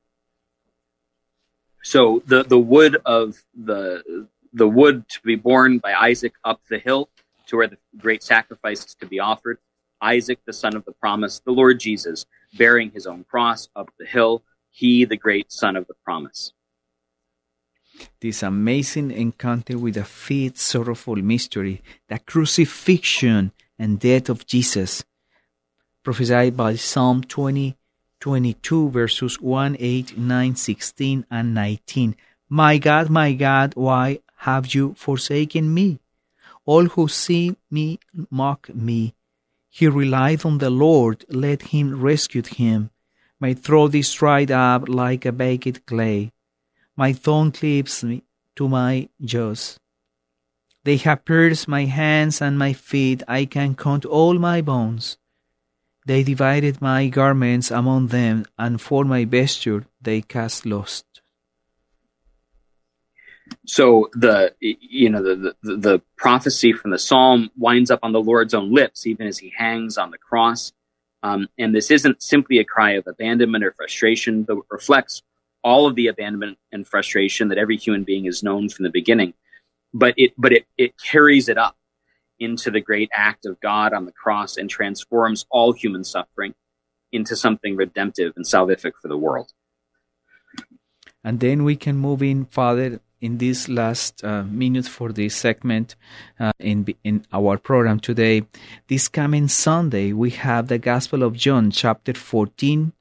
So 1.85 2.23
the, 2.27 2.43
the 2.43 2.59
wood 2.59 2.97
of 3.05 3.43
the 3.55 4.29
the 4.55 4.69
wood 4.69 5.09
to 5.09 5.21
be 5.23 5.35
borne 5.35 5.79
by 5.79 5.95
Isaac 5.95 6.35
up 6.45 6.61
the 6.69 6.79
hill 6.79 7.09
to 7.47 7.57
where 7.57 7.69
the 7.69 7.79
great 7.97 8.23
sacrifice 8.23 8.85
is 8.85 8.95
to 8.97 9.07
be 9.07 9.19
offered. 9.19 9.59
Isaac, 10.03 10.41
the 10.45 10.53
son 10.53 10.77
of 10.77 10.85
the 10.85 10.93
promise, 10.93 11.41
the 11.41 11.53
Lord 11.53 11.81
Jesus, 11.81 12.27
bearing 12.59 12.91
his 12.91 13.07
own 13.07 13.25
cross 13.25 13.69
up 13.75 13.91
the 13.99 14.05
hill, 14.05 14.43
he, 14.71 15.07
the 15.07 15.17
great 15.17 15.51
son 15.51 15.75
of 15.75 15.87
the 15.87 15.95
promise 16.05 16.53
this 18.21 18.43
amazing 18.43 19.11
encounter 19.11 19.79
with 19.79 19.97
a 19.97 20.05
fifth 20.05 20.59
sorrowful 20.59 21.17
mystery, 21.17 21.83
the 22.09 22.19
crucifixion 22.19 23.53
and 23.79 23.99
death 23.99 24.29
of 24.29 24.47
Jesus, 24.47 25.05
prophesied 26.03 26.57
by 26.57 26.77
Psalm 26.77 27.23
20, 27.23 27.77
22, 28.21 28.91
verses 28.91 29.41
1, 29.41 29.77
8, 29.79 30.17
9, 30.17 30.57
16, 30.57 31.27
and 31.31 31.55
19. 31.55 32.17
My 32.49 32.79
God, 32.79 33.11
my 33.11 33.33
God, 33.33 33.73
why 33.75 34.21
have 34.37 34.75
you 34.75 34.95
forsaken 34.95 35.73
me? 35.73 35.99
All 36.65 36.87
who 36.87 37.09
see 37.09 37.57
me 37.71 37.99
mock 38.31 38.73
me. 38.75 39.15
He 39.69 39.89
relied 39.89 40.45
on 40.45 40.59
the 40.59 40.71
Lord, 40.71 41.25
let 41.29 41.63
him 41.63 42.01
rescue 42.01 42.43
him. 42.43 42.91
My 43.41 43.55
throat 43.55 43.95
is 43.95 44.13
dried 44.13 44.51
up 44.51 44.89
like 44.89 45.25
a 45.25 45.33
baked 45.33 45.87
clay 45.87 46.31
my 46.97 47.13
tongue 47.13 47.53
cleaves 47.53 48.05
me 48.05 48.23
to 48.57 48.69
my 48.69 49.09
jaws. 49.25 49.79
They 50.85 50.97
have 50.99 51.25
pierced 51.25 51.69
my 51.69 51.85
hands 51.85 52.43
and 52.43 52.59
my 52.59 52.73
feet. 52.73 53.23
I 53.29 53.45
can 53.45 53.75
count 53.75 54.05
all 54.05 54.35
my 54.35 54.61
bones. 54.61 55.17
They 56.05 56.25
divided 56.25 56.83
my 56.83 57.07
garments 57.07 57.71
among 57.71 58.09
them, 58.09 58.45
and 58.59 58.81
for 58.81 59.05
my 59.05 59.25
vesture 59.25 59.87
they 60.01 60.21
cast 60.21 60.67
lost. 60.67 61.07
So 63.67 64.11
the 64.13 64.55
you 64.59 65.11
know 65.11 65.23
the, 65.23 65.55
the 65.63 65.77
the 65.77 66.03
prophecy 66.17 66.73
from 66.73 66.91
the 66.91 66.99
psalm 66.99 67.51
winds 67.57 67.91
up 67.91 68.01
on 68.03 68.13
the 68.13 68.21
Lord's 68.21 68.55
own 68.55 68.73
lips, 68.73 69.07
even 69.07 69.29
as 69.29 69.39
he 69.39 69.53
hangs 69.57 69.97
on 69.97 70.11
the 70.11 70.19
cross. 70.19 70.73
Um, 71.23 71.49
and 71.57 71.73
this 71.73 71.93
isn't 71.93 72.21
simply 72.21 72.59
a 72.59 72.65
cry 72.65 72.93
of 72.93 73.07
abandonment 73.07 73.63
or 73.63 73.71
frustration, 73.71 74.43
but 74.43 74.57
reflects 74.71 75.23
all 75.65 75.87
of 75.87 75.95
the 75.95 76.09
abandonment 76.09 76.59
and 76.73 76.87
frustration 76.87 77.49
that 77.49 77.59
every 77.59 77.77
human 77.77 78.05
being 78.05 78.25
has 78.25 78.43
known 78.43 78.69
from 78.69 78.85
the 78.85 78.91
beginning. 78.91 79.35
But 79.95 80.15
it, 80.17 80.33
but 80.37 80.53
it, 80.53 80.67
it 80.77 80.95
carries 80.99 81.49
it 81.49 81.59
up 81.59 81.77
into 82.39 82.71
the 82.71 82.81
great 82.81 83.11
act 83.13 83.47
of 83.47 83.61
God 83.61 83.93
on 83.93 84.05
the 84.05 84.13
cross 84.13 84.57
and 84.57 84.69
transforms 84.69 85.47
all 85.51 85.73
human 85.73 86.03
suffering 86.03 86.55
into 87.13 87.37
something 87.37 87.77
redemptive 87.77 88.33
and 88.37 88.45
salvific 88.45 88.93
for 89.01 89.09
the 89.09 89.17
world. 89.17 89.53
And 91.23 91.39
then 91.39 91.63
we 91.63 91.77
can 91.77 91.97
move 91.97 92.23
in, 92.23 92.47
Father, 92.47 93.01
in 93.21 93.39
this 93.39 93.69
last 93.69 94.25
uh, 94.25 94.43
minute 94.43 94.87
for 94.87 95.13
this 95.13 95.37
segment 95.37 95.95
uh, 96.41 96.53
in 96.59 96.93
in 97.05 97.25
our 97.33 97.57
program 97.57 98.01
today. 98.01 98.43
This 98.89 99.07
coming 99.07 99.47
Sunday, 99.47 100.13
we 100.13 100.31
have 100.31 100.67
the 100.67 100.79
Gospel 100.79 101.23
of 101.23 101.35
John, 101.35 101.71
chapter 101.71 102.15
14, 102.15 102.93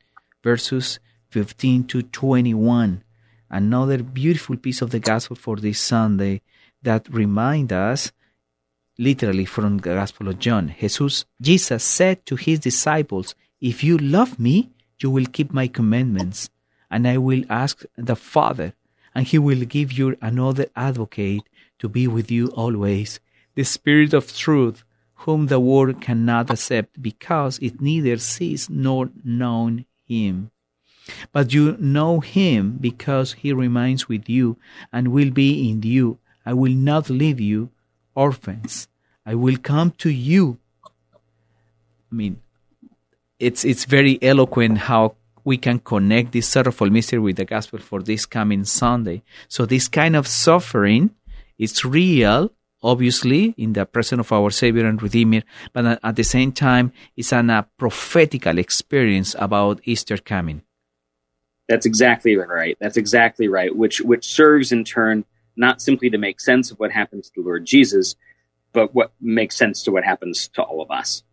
verses 0.44 1.00
15 1.32 1.86
to 1.86 2.02
21. 2.04 3.04
Another 3.50 4.04
beautiful 4.04 4.56
piece 4.58 4.82
of 4.82 4.92
the 4.92 5.00
Gospel 5.00 5.36
for 5.36 5.58
this 5.58 5.80
Sunday 5.80 6.42
that 6.84 7.08
remind 7.10 7.74
us, 7.74 8.12
literally 8.98 9.46
from 9.46 9.78
the 9.78 9.94
Gospel 9.96 10.28
of 10.28 10.40
John. 10.40 10.76
Jesus, 10.80 11.26
Jesus 11.42 11.84
said 11.84 12.26
to 12.26 12.36
his 12.36 12.60
disciples, 12.60 13.36
"If 13.60 13.84
you 13.84 13.98
love 13.98 14.40
me, 14.40 14.72
you 15.02 15.10
will 15.10 15.26
keep 15.26 15.52
my 15.52 15.68
commandments." 15.68 16.50
and 16.92 17.08
I 17.08 17.18
will 17.18 17.44
ask 17.50 17.86
the 17.96 18.18
Father, 18.18 18.74
and 19.16 19.26
he 19.26 19.40
will 19.40 19.64
give 19.64 19.94
you 19.94 20.18
another 20.22 20.68
advocate 20.76 21.44
to 21.80 21.88
be 21.88 22.06
with 22.06 22.30
you 22.30 22.48
always, 22.48 23.20
the 23.56 23.64
Spirit 23.64 24.14
of 24.14 24.36
truth, 24.36 24.84
whom 25.24 25.48
the 25.48 25.60
world 25.60 26.02
cannot 26.02 26.50
accept 26.50 27.02
because 27.02 27.58
it 27.60 27.82
neither 27.82 28.18
sees 28.18 28.70
nor 28.70 29.10
known 29.24 29.86
him. 30.06 30.52
But 31.32 31.54
you 31.54 31.78
know 31.80 32.20
him 32.20 32.78
because 32.80 33.34
he 33.34 33.54
remains 33.54 34.08
with 34.08 34.30
you 34.30 34.58
and 34.92 35.10
will 35.10 35.32
be 35.32 35.70
in 35.70 35.82
you. 35.84 36.20
I 36.46 36.54
will 36.54 36.74
not 36.74 37.10
leave 37.10 37.40
you 37.40 37.70
orphans. 38.16 38.88
I 39.26 39.36
will 39.36 39.58
come 39.58 39.92
to 40.00 40.10
you. 40.10 40.58
I 42.12 42.16
mean, 42.16 42.42
it's 43.40 43.64
it's 43.64 43.86
very 43.86 44.20
eloquent 44.22 44.78
how 44.90 45.16
we 45.44 45.58
can 45.58 45.80
connect 45.80 46.32
this 46.32 46.48
sorrowful 46.48 46.90
mystery 46.90 47.20
with 47.20 47.38
the 47.38 47.46
gospel 47.46 47.80
for 47.80 48.02
this 48.02 48.26
coming 48.26 48.64
Sunday. 48.66 49.24
So 49.48 49.66
this 49.66 49.88
kind 49.88 50.16
of 50.16 50.28
suffering 50.28 51.12
is 51.58 51.84
real, 51.84 52.52
obviously, 52.84 53.56
in 53.58 53.74
the 53.74 53.86
presence 53.86 54.20
of 54.20 54.32
our 54.32 54.52
Savior 54.52 54.86
and 54.86 55.02
Redeemer, 55.02 55.42
but 55.74 56.00
at 56.04 56.16
the 56.16 56.24
same 56.24 56.52
time, 56.52 56.92
it's 57.16 57.34
an, 57.34 57.50
a 57.50 57.68
prophetical 57.78 58.58
experience 58.58 59.36
about 59.40 59.82
Easter 59.86 60.18
coming. 60.18 60.62
That's 61.72 61.86
exactly 61.86 62.36
right. 62.36 62.76
That's 62.82 62.98
exactly 62.98 63.48
right. 63.48 63.74
Which 63.74 64.02
which 64.02 64.26
serves 64.26 64.74
in 64.74 64.84
turn 64.84 65.24
not 65.56 65.82
simply 65.82 66.10
to 66.10 66.18
make 66.18 66.42
sense 66.42 66.70
of 66.70 66.78
what 66.82 66.92
happens 66.92 67.30
to 67.30 67.42
the 67.42 67.48
Lord 67.48 67.64
Jesus, 67.66 68.18
but 68.74 68.94
what 68.94 69.14
makes 69.22 69.56
sense 69.56 69.82
to 69.84 69.92
what 69.94 70.04
happens 70.04 70.50
to 70.56 70.64
all 70.64 70.82
of 70.82 70.92
us. 70.92 71.24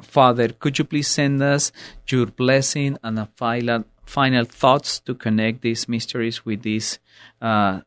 Father, 0.00 0.50
could 0.50 0.78
you 0.78 0.84
please 0.84 1.08
send 1.08 1.42
us 1.42 1.72
your 2.06 2.26
blessing 2.26 2.96
and 3.02 3.18
a 3.18 3.28
final, 3.34 3.82
final 4.04 4.44
thoughts 4.44 5.00
to 5.00 5.12
connect 5.16 5.62
these 5.62 5.88
mysteries 5.88 6.46
with 6.46 6.62
this 6.62 7.00
uh, 7.42 7.80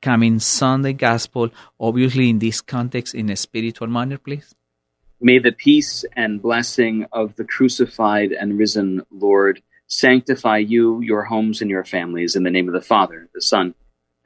coming 0.00 0.38
Sunday 0.38 0.92
gospel, 0.92 1.50
obviously 1.80 2.30
in 2.30 2.38
this 2.38 2.60
context, 2.60 3.12
in 3.12 3.28
a 3.28 3.34
spiritual 3.34 3.88
manner, 3.88 4.18
please? 4.18 4.54
May 5.24 5.38
the 5.38 5.52
peace 5.52 6.04
and 6.16 6.42
blessing 6.42 7.06
of 7.12 7.36
the 7.36 7.44
crucified 7.44 8.32
and 8.32 8.58
risen 8.58 9.02
Lord 9.12 9.62
sanctify 9.86 10.58
you, 10.58 11.00
your 11.00 11.22
homes, 11.22 11.60
and 11.60 11.70
your 11.70 11.84
families 11.84 12.34
in 12.34 12.42
the 12.42 12.50
name 12.50 12.66
of 12.66 12.74
the 12.74 12.80
Father, 12.80 13.28
the 13.32 13.40
Son, 13.40 13.74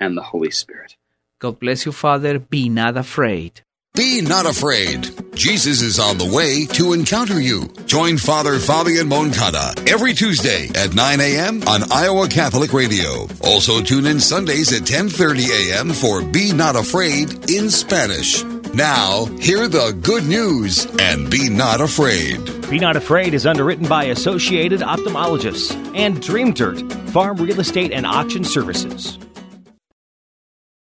and 0.01 0.17
the 0.17 0.23
Holy 0.23 0.51
Spirit. 0.51 0.97
God 1.39 1.61
bless 1.61 1.85
you, 1.85 1.93
Father. 1.93 2.39
Be 2.39 2.71
not 2.71 2.97
afraid. 2.97 3.61
Be 3.95 4.23
not 4.23 4.47
afraid. 4.47 5.11
Jesus 5.35 5.83
is 5.83 5.99
on 5.99 6.17
the 6.17 6.31
way 6.35 6.65
to 6.75 6.95
encounter 6.95 7.41
you. 7.41 7.69
Join 7.85 8.17
Father 8.17 8.59
Fabian 8.59 9.09
Moncada 9.09 9.75
every 9.87 10.15
Tuesday 10.15 10.69
at 10.75 10.95
9 10.95 11.21
a.m. 11.21 11.63
on 11.67 11.93
Iowa 11.93 12.29
Catholic 12.29 12.73
Radio. 12.73 13.27
Also 13.43 13.83
tune 13.83 14.07
in 14.07 14.21
Sundays 14.21 14.73
at 14.73 14.83
10:30 14.83 15.49
a.m. 15.49 15.93
for 15.93 16.23
Be 16.23 16.53
Not 16.53 16.77
Afraid 16.77 17.51
in 17.51 17.71
Spanish. 17.71 18.45
Now, 18.75 19.27
hear 19.41 19.69
the 19.69 19.97
good 20.03 20.25
news 20.25 20.87
and 20.99 21.31
be 21.31 21.49
not 21.49 21.81
afraid. 21.81 22.45
Be 22.69 22.79
Not 22.79 22.97
Afraid 22.97 23.33
is 23.33 23.47
underwritten 23.47 23.87
by 23.87 24.05
Associated 24.07 24.81
Ophthalmologists 24.81 25.73
and 25.97 26.21
Dream 26.21 26.53
Dirt, 26.53 26.81
Farm 27.11 27.37
Real 27.37 27.61
Estate 27.61 27.93
and 27.93 28.05
Auction 28.05 28.43
Services. 28.43 29.19